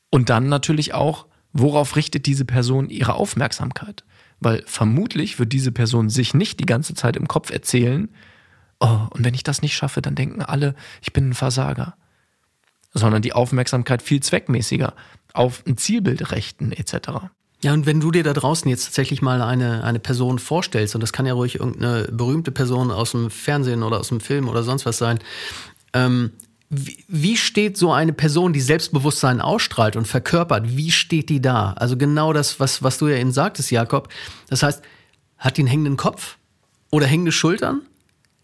Und 0.09 0.31
dann 0.31 0.49
natürlich 0.49 0.95
auch, 0.95 1.27
worauf 1.53 1.95
richtet 1.95 2.25
diese 2.25 2.45
Person 2.45 2.89
ihre 2.89 3.13
Aufmerksamkeit? 3.13 4.03
Weil 4.39 4.63
vermutlich 4.65 5.37
wird 5.37 5.53
diese 5.53 5.71
Person 5.71 6.09
sich 6.09 6.33
nicht 6.33 6.59
die 6.59 6.65
ganze 6.65 6.95
Zeit 6.95 7.15
im 7.15 7.27
Kopf 7.27 7.51
erzählen, 7.51 8.09
oh, 8.79 9.05
und 9.11 9.23
wenn 9.23 9.35
ich 9.35 9.43
das 9.43 9.61
nicht 9.61 9.75
schaffe, 9.75 10.01
dann 10.01 10.15
denken 10.15 10.41
alle, 10.41 10.73
ich 10.99 11.13
bin 11.13 11.29
ein 11.29 11.35
Versager. 11.35 11.95
Sondern 12.95 13.21
die 13.21 13.33
Aufmerksamkeit 13.33 14.01
viel 14.01 14.23
zweckmäßiger 14.23 14.95
auf 15.33 15.63
ein 15.67 15.77
Zielbild 15.77 16.31
rechten 16.31 16.71
etc. 16.71 17.29
Ja, 17.63 17.73
und 17.73 17.85
wenn 17.87 17.99
du 17.99 18.11
dir 18.11 18.23
da 18.23 18.33
draußen 18.33 18.69
jetzt 18.69 18.85
tatsächlich 18.85 19.21
mal 19.21 19.41
eine, 19.41 19.83
eine 19.83 19.99
Person 19.99 20.37
vorstellst, 20.37 20.93
und 20.93 21.01
das 21.01 21.11
kann 21.11 21.25
ja 21.25 21.33
ruhig 21.33 21.55
irgendeine 21.55 22.07
berühmte 22.11 22.51
Person 22.51 22.91
aus 22.91 23.11
dem 23.11 23.31
Fernsehen 23.31 23.81
oder 23.81 23.99
aus 23.99 24.09
dem 24.09 24.19
Film 24.19 24.47
oder 24.47 24.63
sonst 24.63 24.85
was 24.85 24.97
sein, 24.97 25.19
ähm, 25.93 26.31
wie, 26.69 27.03
wie 27.07 27.37
steht 27.37 27.77
so 27.77 27.91
eine 27.91 28.13
Person, 28.13 28.53
die 28.53 28.61
Selbstbewusstsein 28.61 29.41
ausstrahlt 29.41 29.95
und 29.95 30.07
verkörpert, 30.07 30.75
wie 30.75 30.91
steht 30.91 31.29
die 31.29 31.41
da? 31.41 31.73
Also 31.73 31.97
genau 31.97 32.33
das, 32.33 32.59
was, 32.59 32.83
was 32.83 32.97
du 32.97 33.07
ja 33.07 33.17
eben 33.17 33.31
sagtest, 33.31 33.71
Jakob. 33.71 34.09
Das 34.49 34.63
heißt, 34.63 34.83
hat 35.37 35.57
die 35.57 35.61
einen 35.61 35.69
hängenden 35.69 35.97
Kopf 35.97 36.37
oder 36.91 37.07
hängende 37.07 37.31
Schultern? 37.31 37.81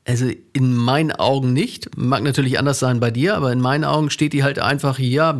Also 0.05 0.29
in 0.51 0.75
meinen 0.75 1.11
Augen 1.13 1.53
nicht. 1.53 1.97
Mag 1.97 2.23
natürlich 2.23 2.59
anders 2.59 2.79
sein 2.79 2.99
bei 2.99 3.09
dir, 3.09 3.35
aber 3.35 3.53
in 3.53 3.61
meinen 3.61 3.85
Augen 3.85 4.09
steht 4.09 4.33
die 4.33 4.43
halt 4.43 4.59
einfach, 4.59 4.99
ja, 4.99 5.31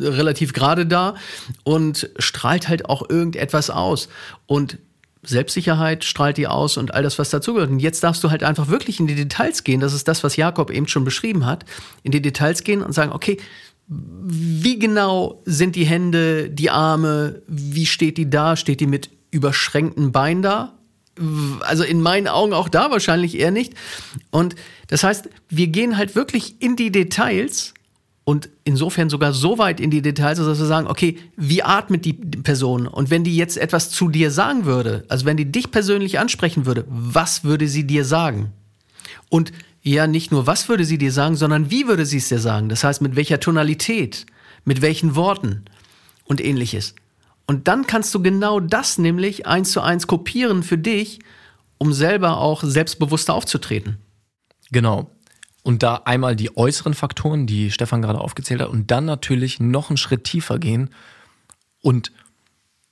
relativ 0.00 0.52
gerade 0.52 0.86
da 0.86 1.16
und 1.64 2.08
strahlt 2.18 2.68
halt 2.68 2.88
auch 2.88 3.08
irgendetwas 3.08 3.68
aus. 3.68 4.08
Und 4.46 4.78
Selbstsicherheit 5.24 6.04
strahlt 6.04 6.36
die 6.36 6.46
aus 6.46 6.76
und 6.76 6.94
all 6.94 7.02
das, 7.02 7.18
was 7.18 7.30
dazugehört. 7.30 7.70
Und 7.70 7.80
jetzt 7.80 8.02
darfst 8.04 8.22
du 8.22 8.30
halt 8.30 8.44
einfach 8.44 8.68
wirklich 8.68 9.00
in 9.00 9.06
die 9.06 9.14
Details 9.14 9.64
gehen. 9.64 9.80
Das 9.80 9.92
ist 9.92 10.06
das, 10.06 10.22
was 10.22 10.36
Jakob 10.36 10.70
eben 10.70 10.88
schon 10.88 11.04
beschrieben 11.04 11.46
hat. 11.46 11.64
In 12.02 12.12
die 12.12 12.22
Details 12.22 12.62
gehen 12.62 12.82
und 12.82 12.92
sagen, 12.92 13.12
okay, 13.12 13.38
wie 13.88 14.78
genau 14.78 15.42
sind 15.44 15.76
die 15.76 15.84
Hände, 15.84 16.48
die 16.48 16.70
Arme, 16.70 17.42
wie 17.46 17.86
steht 17.86 18.18
die 18.18 18.30
da? 18.30 18.56
Steht 18.56 18.80
die 18.80 18.86
mit 18.86 19.10
überschränkten 19.30 20.12
Beinen 20.12 20.42
da? 20.42 20.78
Also 21.60 21.84
in 21.84 22.00
meinen 22.00 22.28
Augen 22.28 22.52
auch 22.52 22.68
da 22.68 22.90
wahrscheinlich 22.90 23.38
eher 23.38 23.50
nicht. 23.50 23.74
Und 24.30 24.54
das 24.88 25.04
heißt, 25.04 25.28
wir 25.48 25.66
gehen 25.68 25.96
halt 25.96 26.14
wirklich 26.14 26.56
in 26.60 26.76
die 26.76 26.92
Details 26.92 27.74
und 28.24 28.48
insofern 28.64 29.10
sogar 29.10 29.32
so 29.32 29.58
weit 29.58 29.80
in 29.80 29.90
die 29.90 30.02
Details, 30.02 30.38
dass 30.38 30.58
wir 30.58 30.66
sagen, 30.66 30.86
okay, 30.86 31.18
wie 31.36 31.62
atmet 31.62 32.04
die 32.04 32.12
Person? 32.12 32.86
Und 32.86 33.10
wenn 33.10 33.24
die 33.24 33.36
jetzt 33.36 33.56
etwas 33.56 33.90
zu 33.90 34.08
dir 34.08 34.30
sagen 34.30 34.64
würde, 34.64 35.04
also 35.08 35.26
wenn 35.26 35.36
die 35.36 35.50
dich 35.50 35.70
persönlich 35.70 36.18
ansprechen 36.18 36.64
würde, 36.64 36.84
was 36.88 37.42
würde 37.42 37.66
sie 37.66 37.84
dir 37.84 38.04
sagen? 38.04 38.52
Und 39.28 39.52
ja, 39.82 40.06
nicht 40.06 40.30
nur 40.30 40.46
was 40.46 40.68
würde 40.68 40.84
sie 40.84 40.98
dir 40.98 41.10
sagen, 41.10 41.34
sondern 41.34 41.70
wie 41.70 41.88
würde 41.88 42.06
sie 42.06 42.18
es 42.18 42.28
dir 42.28 42.38
sagen? 42.38 42.68
Das 42.68 42.84
heißt, 42.84 43.02
mit 43.02 43.16
welcher 43.16 43.40
Tonalität, 43.40 44.26
mit 44.64 44.82
welchen 44.82 45.16
Worten 45.16 45.64
und 46.24 46.40
ähnliches. 46.40 46.94
Und 47.52 47.68
dann 47.68 47.86
kannst 47.86 48.14
du 48.14 48.22
genau 48.22 48.60
das 48.60 48.96
nämlich 48.96 49.46
eins 49.46 49.72
zu 49.72 49.82
eins 49.82 50.06
kopieren 50.06 50.62
für 50.62 50.78
dich, 50.78 51.18
um 51.76 51.92
selber 51.92 52.38
auch 52.38 52.62
selbstbewusster 52.62 53.34
aufzutreten. 53.34 53.98
Genau. 54.70 55.10
Und 55.62 55.82
da 55.82 55.96
einmal 56.06 56.34
die 56.34 56.56
äußeren 56.56 56.94
Faktoren, 56.94 57.46
die 57.46 57.70
Stefan 57.70 58.00
gerade 58.00 58.22
aufgezählt 58.22 58.62
hat, 58.62 58.70
und 58.70 58.90
dann 58.90 59.04
natürlich 59.04 59.60
noch 59.60 59.90
einen 59.90 59.98
Schritt 59.98 60.24
tiefer 60.24 60.58
gehen 60.58 60.88
und 61.82 62.10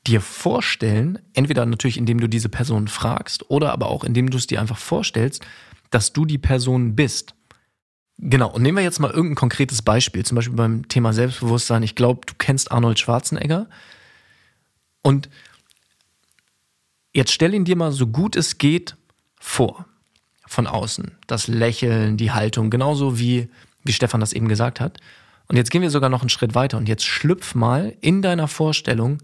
dir 0.07 0.21
vorstellen, 0.21 1.19
entweder 1.33 1.65
natürlich 1.65 1.97
indem 1.97 2.21
du 2.21 2.29
diese 2.29 2.51
Person 2.51 2.87
fragst 2.87 3.49
oder 3.49 3.73
aber 3.73 3.87
auch 3.87 4.05
indem 4.05 4.29
du 4.29 4.37
es 4.37 4.47
dir 4.47 4.61
einfach 4.61 4.77
vorstellst, 4.77 5.43
dass 5.89 6.13
du 6.13 6.27
die 6.27 6.37
Person 6.37 6.95
bist. 6.95 7.35
Genau, 8.19 8.51
und 8.51 8.61
nehmen 8.61 8.77
wir 8.77 8.85
jetzt 8.85 9.01
mal 9.01 9.11
irgendein 9.11 9.37
konkretes 9.37 9.81
Beispiel, 9.81 10.23
zum 10.27 10.37
Beispiel 10.37 10.55
beim 10.55 10.87
Thema 10.89 11.15
Selbstbewusstsein. 11.15 11.83
Ich 11.83 11.95
glaube, 11.95 12.27
du 12.27 12.35
kennst 12.37 12.71
Arnold 12.71 12.99
Schwarzenegger. 12.99 13.67
Und 15.03 15.29
jetzt 17.13 17.33
stell 17.33 17.55
ihn 17.55 17.65
dir 17.65 17.77
mal 17.77 17.93
so 17.93 18.07
gut 18.07 18.37
es 18.37 18.59
geht 18.59 18.97
vor, 19.39 19.87
von 20.47 20.67
außen. 20.67 21.17
Das 21.27 21.49
Lächeln, 21.49 22.17
die 22.17 22.33
Haltung, 22.33 22.71
genauso 22.71 23.19
wie, 23.19 23.49
wie 23.85 23.93
Stefan 23.93 24.21
das 24.21 24.33
eben 24.33 24.49
gesagt 24.49 24.81
hat. 24.81 24.99
Und 25.49 25.57
jetzt 25.57 25.71
gehen 25.71 25.83
wir 25.83 25.91
sogar 25.91 26.11
noch 26.11 26.21
einen 26.21 26.29
Schritt 26.29 26.55
weiter 26.55 26.79
und 26.79 26.89
jetzt 26.89 27.05
schlüpf 27.05 27.55
mal 27.55 27.97
in 28.01 28.23
deiner 28.23 28.47
Vorstellung 28.47 29.19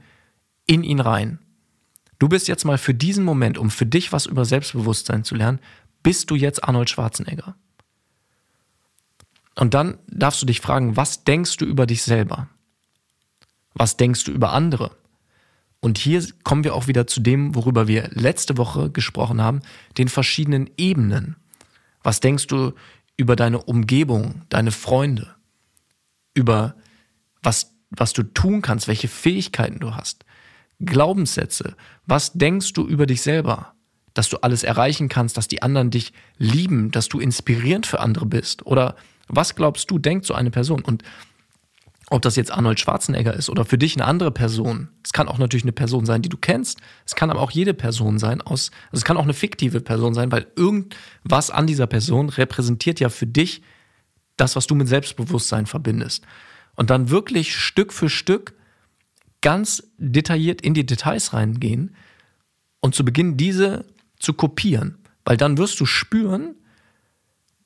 in 0.67 0.83
ihn 0.83 1.01
rein. 1.01 1.39
Du 2.19 2.29
bist 2.29 2.49
jetzt 2.49 2.65
mal 2.65 2.79
für 2.79 2.95
diesen 2.95 3.25
Moment, 3.25 3.59
um 3.59 3.71
für 3.71 3.87
dich 3.87 4.13
was 4.13 4.27
über 4.27 4.45
Selbstbewusstsein 4.45 5.23
zu 5.23 5.35
lernen, 5.35 5.61
bist 6.03 6.31
du 6.31 6.35
jetzt 6.35 6.65
Arnold 6.65 6.91
Schwarzenegger. 6.91 7.55
Und 9.55 9.75
dann 9.75 9.99
darfst 10.09 10.43
du 10.43 10.47
dich 10.47 10.61
fragen, 10.61 10.97
was 10.97 11.25
denkst 11.25 11.57
du 11.59 11.65
über 11.65 11.87
dich 11.87 12.03
selber? 12.03 12.49
Was 13.75 13.97
denkst 13.97 14.25
du 14.25 14.33
über 14.33 14.53
andere? 14.53 14.91
Und 15.87 15.99
hier 15.99 16.21
kommen 16.43 16.65
wir 16.65 16.75
auch 16.75 16.89
wieder 16.89 17.07
zu 17.07 17.21
dem, 17.21 17.55
worüber 17.55 17.87
wir 17.87 18.11
letzte 18.13 18.57
Woche 18.57 18.91
gesprochen 18.91 19.41
haben, 19.41 19.61
den 19.99 20.09
verschiedenen 20.09 20.69
Ebenen. 20.77 21.37
Was 22.03 22.19
denkst 22.19 22.49
du 22.49 22.73
über 23.17 23.37
deine 23.37 23.63
Umgebung, 23.63 24.43
deine 24.49 24.73
Freunde, 24.73 25.37
über 26.35 26.75
was, 27.41 27.77
was 27.91 28.13
du 28.15 28.25
tun 28.25 28.63
kannst, 28.63 28.89
welche 28.89 29.07
Fähigkeiten 29.07 29.79
du 29.79 29.95
hast? 29.95 30.25
Glaubenssätze. 30.81 31.77
Was 32.05 32.33
denkst 32.33 32.73
du 32.73 32.85
über 32.85 33.07
dich 33.07 33.23
selber? 33.23 33.73
Dass 34.13 34.29
du 34.29 34.39
alles 34.39 34.65
erreichen 34.65 35.09
kannst, 35.09 35.37
dass 35.37 35.47
die 35.47 35.63
anderen 35.63 35.93
dich 35.93 36.13
lieben, 36.37 36.91
dass 36.91 37.09
du 37.09 37.21
inspirierend 37.21 37.87
für 37.87 38.01
andere 38.01 38.27
bist? 38.27 38.67
Oder 38.67 38.97
was 39.29 39.55
glaubst 39.55 39.89
du, 39.93 40.01
denkt 40.01 40.27
so 40.27 40.35
eine 40.35 40.51
Person? 40.51 40.83
Und 40.83 41.05
ob 42.11 42.23
das 42.23 42.37
jetzt 42.37 42.53
Arnold 42.53 42.79
Schwarzenegger 42.79 43.35
ist 43.35 43.51
oder 43.51 43.65
für 43.65 43.79
dich 43.79 43.97
eine 43.97 44.05
andere 44.05 44.31
Person. 44.31 44.89
Es 45.05 45.13
kann 45.13 45.29
auch 45.29 45.39
natürlich 45.39 45.65
eine 45.65 45.73
Person 45.73 46.07
sein, 46.07 46.23
die 46.23 46.29
du 46.29 46.37
kennst. 46.37 46.81
Es 47.05 47.17
kann 47.17 47.31
aber 47.31 47.41
auch 47.41 47.51
jede 47.51 47.75
Person 47.75 48.19
sein 48.19 48.41
aus, 48.41 48.71
also 48.87 49.01
es 49.01 49.05
kann 49.05 49.17
auch 49.17 49.25
eine 49.25 49.35
fiktive 49.35 49.81
Person 49.81 50.15
sein, 50.15 50.31
weil 50.31 50.47
irgendwas 50.55 51.51
an 51.51 51.67
dieser 51.67 51.89
Person 51.89 52.29
repräsentiert 52.29 53.01
ja 53.01 53.09
für 53.09 53.27
dich 53.27 53.63
das, 54.37 54.55
was 54.55 54.67
du 54.67 54.75
mit 54.75 54.89
Selbstbewusstsein 54.89 55.67
verbindest. 55.67 56.25
Und 56.77 56.91
dann 56.91 57.11
wirklich 57.11 57.57
Stück 57.57 57.93
für 57.93 58.09
Stück 58.09 58.55
ganz 59.41 59.83
detailliert 59.99 60.61
in 60.61 60.75
die 60.75 60.87
Details 60.87 61.33
reingehen 61.33 61.97
und 62.81 62.95
zu 62.95 63.05
Beginn 63.05 63.37
diese 63.37 63.85
zu 64.19 64.35
kopieren. 64.35 64.99
Weil 65.25 65.37
dann 65.37 65.59
wirst 65.59 65.81
du 65.81 65.87
spüren, 65.87 66.55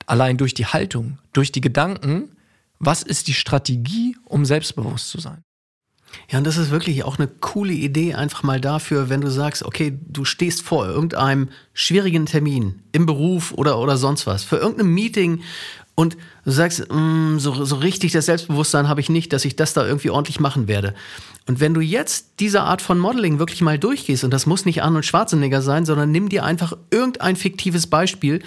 allein 0.07 0.39
durch 0.39 0.55
die 0.55 0.67
Haltung, 0.67 1.19
durch 1.33 1.53
die 1.53 1.61
Gedanken, 1.61 2.37
was 2.81 3.03
ist 3.03 3.29
die 3.29 3.35
Strategie, 3.35 4.17
um 4.25 4.45
selbstbewusst 4.45 5.11
zu 5.11 5.21
sein? 5.21 5.45
Ja, 6.29 6.39
und 6.39 6.45
das 6.45 6.57
ist 6.57 6.71
wirklich 6.71 7.05
auch 7.05 7.19
eine 7.19 7.29
coole 7.29 7.73
Idee, 7.73 8.15
einfach 8.15 8.43
mal 8.43 8.61
dafür, 8.61 9.09
wenn 9.09 9.21
du 9.21 9.31
sagst, 9.31 9.63
okay, 9.63 9.97
du 10.09 10.25
stehst 10.25 10.63
vor 10.63 10.87
irgendeinem 10.87 11.51
schwierigen 11.73 12.27
Termin 12.27 12.83
im 12.91 13.07
Beruf 13.07 13.53
oder, 13.53 13.79
oder 13.79 13.97
sonst 13.97 14.27
was, 14.27 14.43
für 14.43 14.57
irgendein 14.57 14.89
Meeting 14.89 15.43
und 15.95 16.17
du 16.45 16.51
sagst, 16.51 16.91
mm, 16.91 17.39
so, 17.39 17.65
so 17.65 17.77
richtig 17.77 18.13
das 18.13 18.27
Selbstbewusstsein 18.27 18.89
habe 18.89 19.01
ich 19.01 19.11
nicht, 19.11 19.33
dass 19.33 19.45
ich 19.45 19.55
das 19.55 19.75
da 19.75 19.87
irgendwie 19.87 20.11
ordentlich 20.11 20.41
machen 20.41 20.67
werde. 20.67 20.95
Und 21.47 21.61
wenn 21.61 21.75
du 21.75 21.81
jetzt 21.81 22.41
diese 22.41 22.63
Art 22.63 22.81
von 22.81 22.99
Modeling 22.99 23.39
wirklich 23.39 23.61
mal 23.61 23.79
durchgehst, 23.79 24.25
und 24.25 24.31
das 24.33 24.47
muss 24.47 24.65
nicht 24.65 24.83
Arnold 24.83 25.05
Schwarzenegger 25.05 25.63
sein, 25.63 25.85
sondern 25.85 26.11
nimm 26.11 26.29
dir 26.29 26.45
einfach 26.45 26.73
irgendein 26.91 27.37
fiktives 27.37 27.87
Beispiel, 27.87 28.41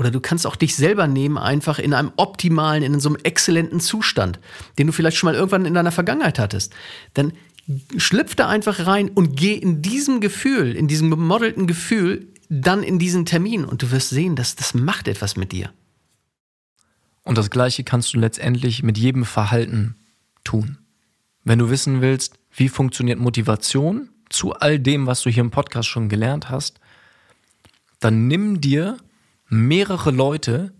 Oder 0.00 0.10
du 0.10 0.18
kannst 0.18 0.46
auch 0.46 0.56
dich 0.56 0.76
selber 0.76 1.06
nehmen, 1.06 1.36
einfach 1.36 1.78
in 1.78 1.92
einem 1.92 2.10
optimalen, 2.16 2.82
in 2.82 2.98
so 3.00 3.10
einem 3.10 3.18
exzellenten 3.22 3.80
Zustand, 3.80 4.40
den 4.78 4.86
du 4.86 4.94
vielleicht 4.94 5.18
schon 5.18 5.26
mal 5.26 5.34
irgendwann 5.34 5.66
in 5.66 5.74
deiner 5.74 5.92
Vergangenheit 5.92 6.38
hattest. 6.38 6.72
Dann 7.12 7.34
schlüpf 7.98 8.34
da 8.34 8.48
einfach 8.48 8.86
rein 8.86 9.10
und 9.10 9.36
geh 9.36 9.52
in 9.52 9.82
diesem 9.82 10.22
Gefühl, 10.22 10.74
in 10.74 10.88
diesem 10.88 11.10
gemodelten 11.10 11.66
Gefühl, 11.66 12.28
dann 12.48 12.82
in 12.82 12.98
diesen 12.98 13.26
Termin 13.26 13.66
und 13.66 13.82
du 13.82 13.90
wirst 13.90 14.08
sehen, 14.08 14.36
dass 14.36 14.56
das 14.56 14.72
macht 14.72 15.06
etwas 15.06 15.36
mit 15.36 15.52
dir. 15.52 15.70
Und 17.22 17.36
das 17.36 17.50
Gleiche 17.50 17.84
kannst 17.84 18.14
du 18.14 18.18
letztendlich 18.18 18.82
mit 18.82 18.96
jedem 18.96 19.26
Verhalten 19.26 19.96
tun. 20.44 20.78
Wenn 21.44 21.58
du 21.58 21.68
wissen 21.68 22.00
willst, 22.00 22.38
wie 22.56 22.70
funktioniert 22.70 23.18
Motivation 23.18 24.08
zu 24.30 24.54
all 24.54 24.78
dem, 24.78 25.06
was 25.06 25.20
du 25.20 25.28
hier 25.28 25.42
im 25.42 25.50
Podcast 25.50 25.90
schon 25.90 26.08
gelernt 26.08 26.48
hast, 26.48 26.80
dann 27.98 28.28
nimm 28.28 28.62
dir 28.62 28.96
mehrere 29.50 30.10
Leute, 30.10 30.72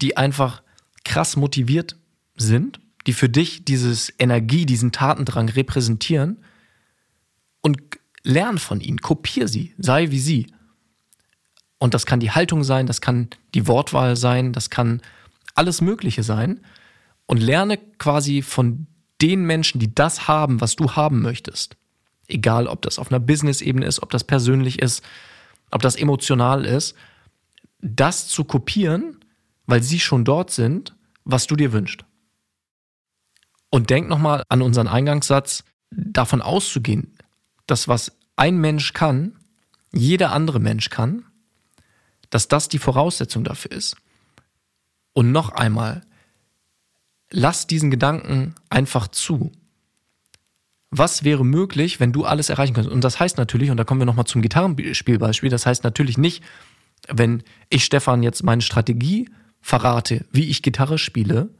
die 0.00 0.16
einfach 0.16 0.62
krass 1.04 1.36
motiviert 1.36 1.96
sind, 2.36 2.80
die 3.06 3.12
für 3.12 3.28
dich 3.28 3.64
dieses 3.64 4.12
Energie, 4.18 4.66
diesen 4.66 4.92
Tatendrang 4.92 5.48
repräsentieren 5.48 6.44
und 7.62 7.78
lern 8.22 8.58
von 8.58 8.80
ihnen, 8.80 9.00
kopier 9.00 9.48
sie, 9.48 9.74
sei 9.78 10.10
wie 10.10 10.20
sie. 10.20 10.52
Und 11.78 11.94
das 11.94 12.04
kann 12.04 12.20
die 12.20 12.30
Haltung 12.30 12.62
sein, 12.62 12.86
das 12.86 13.00
kann 13.00 13.30
die 13.54 13.66
Wortwahl 13.66 14.16
sein, 14.16 14.52
das 14.52 14.68
kann 14.68 15.00
alles 15.54 15.80
Mögliche 15.80 16.22
sein. 16.22 16.60
Und 17.26 17.38
lerne 17.38 17.78
quasi 17.98 18.42
von 18.42 18.86
den 19.22 19.44
Menschen, 19.44 19.78
die 19.78 19.94
das 19.94 20.28
haben, 20.28 20.60
was 20.60 20.76
du 20.76 20.92
haben 20.92 21.22
möchtest. 21.22 21.76
Egal, 22.28 22.66
ob 22.66 22.82
das 22.82 22.98
auf 22.98 23.10
einer 23.10 23.20
Business-Ebene 23.20 23.86
ist, 23.86 24.02
ob 24.02 24.10
das 24.10 24.24
persönlich 24.24 24.80
ist, 24.80 25.02
ob 25.70 25.80
das 25.80 25.96
emotional 25.96 26.64
ist, 26.64 26.94
das 27.82 28.28
zu 28.28 28.44
kopieren, 28.44 29.18
weil 29.66 29.82
sie 29.82 30.00
schon 30.00 30.24
dort 30.24 30.50
sind, 30.50 30.96
was 31.24 31.46
du 31.46 31.56
dir 31.56 31.72
wünschst. 31.72 32.04
Und 33.70 33.90
denk 33.90 34.08
nochmal 34.08 34.44
an 34.48 34.62
unseren 34.62 34.88
Eingangssatz, 34.88 35.64
davon 35.90 36.42
auszugehen, 36.42 37.14
dass 37.66 37.88
was 37.88 38.12
ein 38.36 38.58
Mensch 38.58 38.92
kann, 38.92 39.36
jeder 39.92 40.32
andere 40.32 40.60
Mensch 40.60 40.90
kann, 40.90 41.24
dass 42.30 42.48
das 42.48 42.68
die 42.68 42.78
Voraussetzung 42.78 43.44
dafür 43.44 43.72
ist. 43.72 43.96
Und 45.12 45.32
noch 45.32 45.50
einmal, 45.50 46.02
lass 47.30 47.66
diesen 47.66 47.90
Gedanken 47.90 48.54
einfach 48.68 49.08
zu. 49.08 49.52
Was 50.90 51.22
wäre 51.22 51.44
möglich, 51.44 52.00
wenn 52.00 52.12
du 52.12 52.24
alles 52.24 52.48
erreichen 52.48 52.74
könntest? 52.74 52.94
Und 52.94 53.02
das 53.02 53.20
heißt 53.20 53.36
natürlich, 53.36 53.70
und 53.70 53.76
da 53.76 53.84
kommen 53.84 54.00
wir 54.00 54.06
nochmal 54.06 54.26
zum 54.26 54.42
Gitarrenspielbeispiel, 54.42 55.50
das 55.50 55.66
heißt 55.66 55.84
natürlich 55.84 56.18
nicht, 56.18 56.42
wenn 57.12 57.42
ich 57.68 57.84
Stefan 57.84 58.22
jetzt 58.22 58.42
meine 58.42 58.62
Strategie 58.62 59.28
verrate, 59.60 60.24
wie 60.32 60.48
ich 60.48 60.62
Gitarre 60.62 60.98
spiele, 60.98 61.50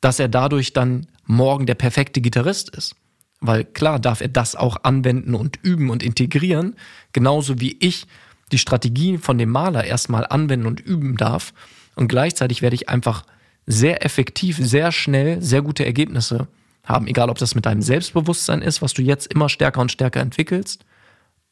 dass 0.00 0.18
er 0.18 0.28
dadurch 0.28 0.72
dann 0.72 1.06
morgen 1.26 1.66
der 1.66 1.74
perfekte 1.74 2.20
Gitarrist 2.20 2.70
ist. 2.70 2.94
Weil 3.40 3.64
klar 3.64 3.98
darf 3.98 4.20
er 4.20 4.28
das 4.28 4.56
auch 4.56 4.84
anwenden 4.84 5.34
und 5.34 5.58
üben 5.62 5.90
und 5.90 6.02
integrieren, 6.02 6.76
genauso 7.12 7.60
wie 7.60 7.76
ich 7.80 8.06
die 8.52 8.58
Strategie 8.58 9.18
von 9.18 9.38
dem 9.38 9.50
Maler 9.50 9.84
erstmal 9.84 10.26
anwenden 10.26 10.66
und 10.66 10.80
üben 10.80 11.16
darf. 11.16 11.52
Und 11.94 12.08
gleichzeitig 12.08 12.62
werde 12.62 12.76
ich 12.76 12.88
einfach 12.88 13.24
sehr 13.66 14.04
effektiv, 14.04 14.58
sehr 14.58 14.92
schnell, 14.92 15.42
sehr 15.42 15.62
gute 15.62 15.84
Ergebnisse 15.84 16.48
haben. 16.84 17.06
Egal, 17.06 17.30
ob 17.30 17.38
das 17.38 17.54
mit 17.54 17.66
deinem 17.66 17.82
Selbstbewusstsein 17.82 18.62
ist, 18.62 18.82
was 18.82 18.92
du 18.92 19.02
jetzt 19.02 19.32
immer 19.32 19.48
stärker 19.48 19.80
und 19.80 19.92
stärker 19.92 20.20
entwickelst, 20.20 20.84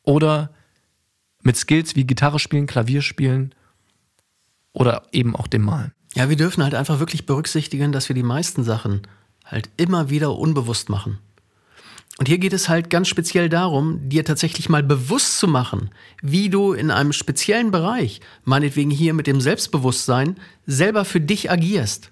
oder 0.03 0.51
mit 1.43 1.57
Skills 1.57 1.97
wie 1.97 2.05
Gitarre 2.05 2.39
spielen, 2.39 2.67
Klavier 2.67 3.03
spielen 3.03 3.55
oder 4.73 5.03
eben 5.13 5.37
auch 5.37 5.47
dem 5.47 5.63
Malen. 5.63 5.93
Ja, 6.15 6.29
wir 6.29 6.37
dürfen 6.37 6.63
halt 6.63 6.75
einfach 6.75 6.99
wirklich 6.99 7.27
berücksichtigen, 7.27 7.93
dass 7.93 8.09
wir 8.09 8.15
die 8.15 8.23
meisten 8.23 8.65
Sachen 8.65 9.03
halt 9.45 9.71
immer 9.77 10.11
wieder 10.11 10.37
unbewusst 10.37 10.89
machen. 10.89 11.19
Und 12.19 12.29
hier 12.29 12.39
geht 12.39 12.53
es 12.53 12.69
halt 12.69 12.91
ganz 12.91 13.09
speziell 13.09 13.49
darum, 13.49 14.09
dir 14.09 14.25
tatsächlich 14.25 14.69
mal 14.69 14.83
bewusst 14.83 15.39
zu 15.39 15.49
machen, 15.49 15.91
wie 16.21 16.51
du 16.51 16.75
in 16.75 16.91
einem 16.91 17.13
speziellen 17.13 17.71
Bereich, 17.71 18.21
meinetwegen 18.45 18.91
hier 18.91 19.15
mit 19.15 19.27
dem 19.27 19.41
Selbstbewusstsein, 19.41 20.37
selber 20.67 21.05
für 21.05 21.21
dich 21.21 21.51
agierst. 21.51 22.12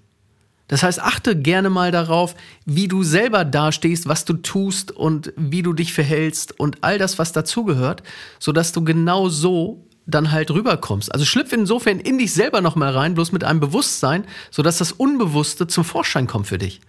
Das 0.71 0.85
heißt, 0.85 1.01
achte 1.01 1.35
gerne 1.35 1.69
mal 1.69 1.91
darauf, 1.91 2.37
wie 2.65 2.87
du 2.87 3.03
selber 3.03 3.45
dastehst, 3.45 4.07
was 4.07 4.25
du 4.25 4.35
tust 4.35 4.93
und 4.93 5.33
wie 5.37 5.63
du 5.63 5.73
dich 5.73 5.93
verhältst 5.93 6.61
und 6.61 6.85
all 6.85 6.97
das, 6.97 7.19
was 7.19 7.33
dazugehört, 7.33 8.05
sodass 8.39 8.71
du 8.71 8.85
genau 8.85 9.29
so 9.29 9.85
dann 10.07 10.31
halt 10.31 10.53
rüberkommst. 10.53 11.13
Also 11.13 11.25
schlüpf 11.25 11.53
insofern 11.53 11.99
in 11.99 12.19
dich 12.19 12.33
selber 12.33 12.61
nochmal 12.61 12.93
rein, 12.93 13.15
bloß 13.15 13.33
mit 13.33 13.43
einem 13.43 13.59
Bewusstsein, 13.59 14.25
sodass 14.53 14.79
das 14.79 14.93
Unbewusste 14.93 15.67
zum 15.67 15.83
Vorschein 15.83 16.29
kommt 16.29 16.47
für 16.47 16.59
dich. 16.59 16.81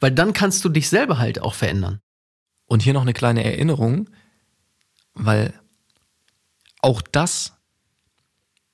Weil 0.00 0.10
dann 0.10 0.32
kannst 0.32 0.64
du 0.64 0.68
dich 0.68 0.88
selber 0.88 1.18
halt 1.18 1.40
auch 1.40 1.54
verändern. 1.54 2.00
Und 2.66 2.82
hier 2.82 2.92
noch 2.92 3.02
eine 3.02 3.12
kleine 3.14 3.44
Erinnerung, 3.44 4.10
weil 5.14 5.54
auch 6.82 7.02
das 7.02 7.52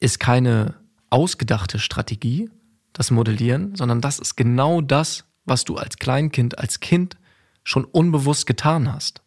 ist 0.01 0.19
keine 0.19 0.73
ausgedachte 1.11 1.79
Strategie, 1.79 2.49
das 2.95 3.11
Modellieren, 3.11 3.77
sondern 3.77 4.01
das 4.01 4.19
ist 4.19 4.37
genau 4.37 4.81
das, 4.81 5.25
was 5.45 5.65
du 5.65 5.77
als 5.77 5.99
Kleinkind, 5.99 6.59
als 6.59 6.81
Kind 6.81 7.19
schon 7.63 7.85
unbewusst 7.85 8.47
getan 8.47 8.91
hast. 8.91 9.21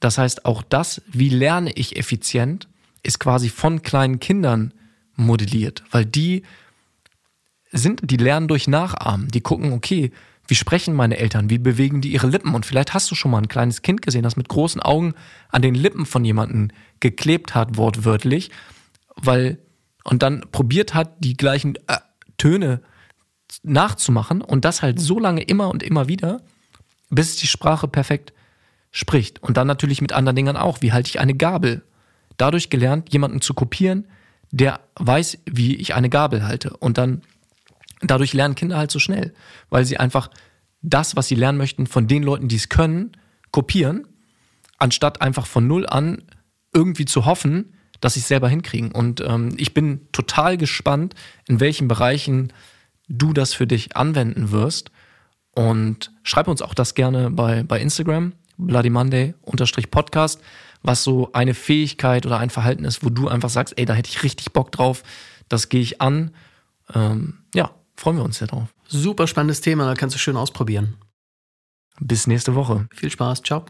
Das 0.00 0.18
heißt, 0.18 0.44
auch 0.44 0.62
das, 0.62 1.00
wie 1.06 1.30
lerne 1.30 1.72
ich 1.72 1.96
effizient, 1.96 2.68
ist 3.02 3.20
quasi 3.20 3.48
von 3.48 3.82
kleinen 3.82 4.20
Kindern 4.20 4.74
modelliert, 5.14 5.84
weil 5.90 6.04
die 6.04 6.42
sind, 7.70 8.10
die 8.10 8.16
lernen 8.16 8.48
durch 8.48 8.68
Nachahmen. 8.68 9.28
Die 9.28 9.40
gucken, 9.40 9.72
okay, 9.72 10.12
wie 10.46 10.54
sprechen 10.54 10.94
meine 10.94 11.16
Eltern? 11.16 11.48
Wie 11.48 11.58
bewegen 11.58 12.00
die 12.00 12.12
ihre 12.12 12.26
Lippen? 12.26 12.54
Und 12.54 12.66
vielleicht 12.66 12.92
hast 12.94 13.10
du 13.10 13.14
schon 13.14 13.30
mal 13.30 13.38
ein 13.38 13.48
kleines 13.48 13.82
Kind 13.82 14.02
gesehen, 14.02 14.22
das 14.22 14.36
mit 14.36 14.48
großen 14.48 14.82
Augen 14.82 15.14
an 15.48 15.62
den 15.62 15.74
Lippen 15.74 16.04
von 16.04 16.24
jemandem 16.24 16.68
geklebt 17.00 17.54
hat, 17.54 17.76
wortwörtlich, 17.76 18.50
weil, 19.16 19.58
und 20.04 20.22
dann 20.22 20.44
probiert 20.52 20.94
hat, 20.94 21.14
die 21.20 21.36
gleichen 21.36 21.76
äh, 21.86 21.98
Töne 22.42 22.80
nachzumachen 23.62 24.40
und 24.40 24.64
das 24.64 24.82
halt 24.82 24.98
so 24.98 25.20
lange 25.20 25.42
immer 25.42 25.70
und 25.70 25.84
immer 25.84 26.08
wieder, 26.08 26.40
bis 27.08 27.36
die 27.36 27.46
Sprache 27.46 27.86
perfekt 27.86 28.32
spricht. 28.90 29.40
Und 29.44 29.56
dann 29.56 29.68
natürlich 29.68 30.00
mit 30.00 30.12
anderen 30.12 30.34
Dingen 30.34 30.56
auch. 30.56 30.82
Wie 30.82 30.92
halte 30.92 31.08
ich 31.08 31.20
eine 31.20 31.34
Gabel? 31.34 31.82
Dadurch 32.38 32.68
gelernt, 32.68 33.12
jemanden 33.12 33.40
zu 33.40 33.54
kopieren, 33.54 34.08
der 34.50 34.80
weiß, 34.96 35.38
wie 35.46 35.76
ich 35.76 35.94
eine 35.94 36.08
Gabel 36.08 36.44
halte. 36.44 36.76
Und 36.78 36.98
dann 36.98 37.22
dadurch 38.00 38.32
lernen 38.32 38.56
Kinder 38.56 38.76
halt 38.76 38.90
so 38.90 38.98
schnell, 38.98 39.32
weil 39.70 39.84
sie 39.84 39.98
einfach 39.98 40.28
das, 40.80 41.14
was 41.14 41.28
sie 41.28 41.36
lernen 41.36 41.58
möchten, 41.58 41.86
von 41.86 42.08
den 42.08 42.24
Leuten, 42.24 42.48
die 42.48 42.56
es 42.56 42.68
können, 42.68 43.12
kopieren, 43.52 44.08
anstatt 44.78 45.22
einfach 45.22 45.46
von 45.46 45.68
null 45.68 45.86
an 45.86 46.22
irgendwie 46.74 47.04
zu 47.04 47.24
hoffen, 47.24 47.74
dass 48.02 48.14
sie 48.14 48.20
es 48.20 48.28
selber 48.28 48.48
hinkriegen. 48.48 48.92
Und 48.92 49.22
ähm, 49.22 49.54
ich 49.56 49.72
bin 49.72 50.08
total 50.12 50.58
gespannt, 50.58 51.14
in 51.48 51.60
welchen 51.60 51.88
Bereichen 51.88 52.52
du 53.08 53.32
das 53.32 53.54
für 53.54 53.66
dich 53.66 53.96
anwenden 53.96 54.50
wirst. 54.50 54.90
Und 55.54 56.10
schreib 56.22 56.48
uns 56.48 56.60
auch 56.62 56.74
das 56.74 56.94
gerne 56.94 57.30
bei, 57.30 57.62
bei 57.62 57.80
Instagram, 57.80 58.32
Bloody 58.58 58.90
Monday 58.90 59.34
Podcast, 59.90 60.40
was 60.82 61.04
so 61.04 61.30
eine 61.32 61.54
Fähigkeit 61.54 62.26
oder 62.26 62.38
ein 62.38 62.50
Verhalten 62.50 62.84
ist, 62.84 63.04
wo 63.04 63.08
du 63.08 63.28
einfach 63.28 63.50
sagst, 63.50 63.78
ey, 63.78 63.84
da 63.84 63.94
hätte 63.94 64.10
ich 64.10 64.22
richtig 64.24 64.52
Bock 64.52 64.72
drauf, 64.72 65.04
das 65.48 65.68
gehe 65.68 65.80
ich 65.80 66.00
an. 66.00 66.32
Ähm, 66.94 67.38
ja, 67.54 67.70
freuen 67.96 68.16
wir 68.16 68.24
uns 68.24 68.38
sehr 68.38 68.48
drauf. 68.48 68.74
Super 68.88 69.26
spannendes 69.28 69.60
Thema, 69.60 69.86
da 69.86 69.94
kannst 69.94 70.16
du 70.16 70.18
schön 70.18 70.36
ausprobieren. 70.36 70.96
Bis 72.00 72.26
nächste 72.26 72.56
Woche. 72.56 72.88
Viel 72.92 73.10
Spaß, 73.10 73.42
ciao. 73.42 73.64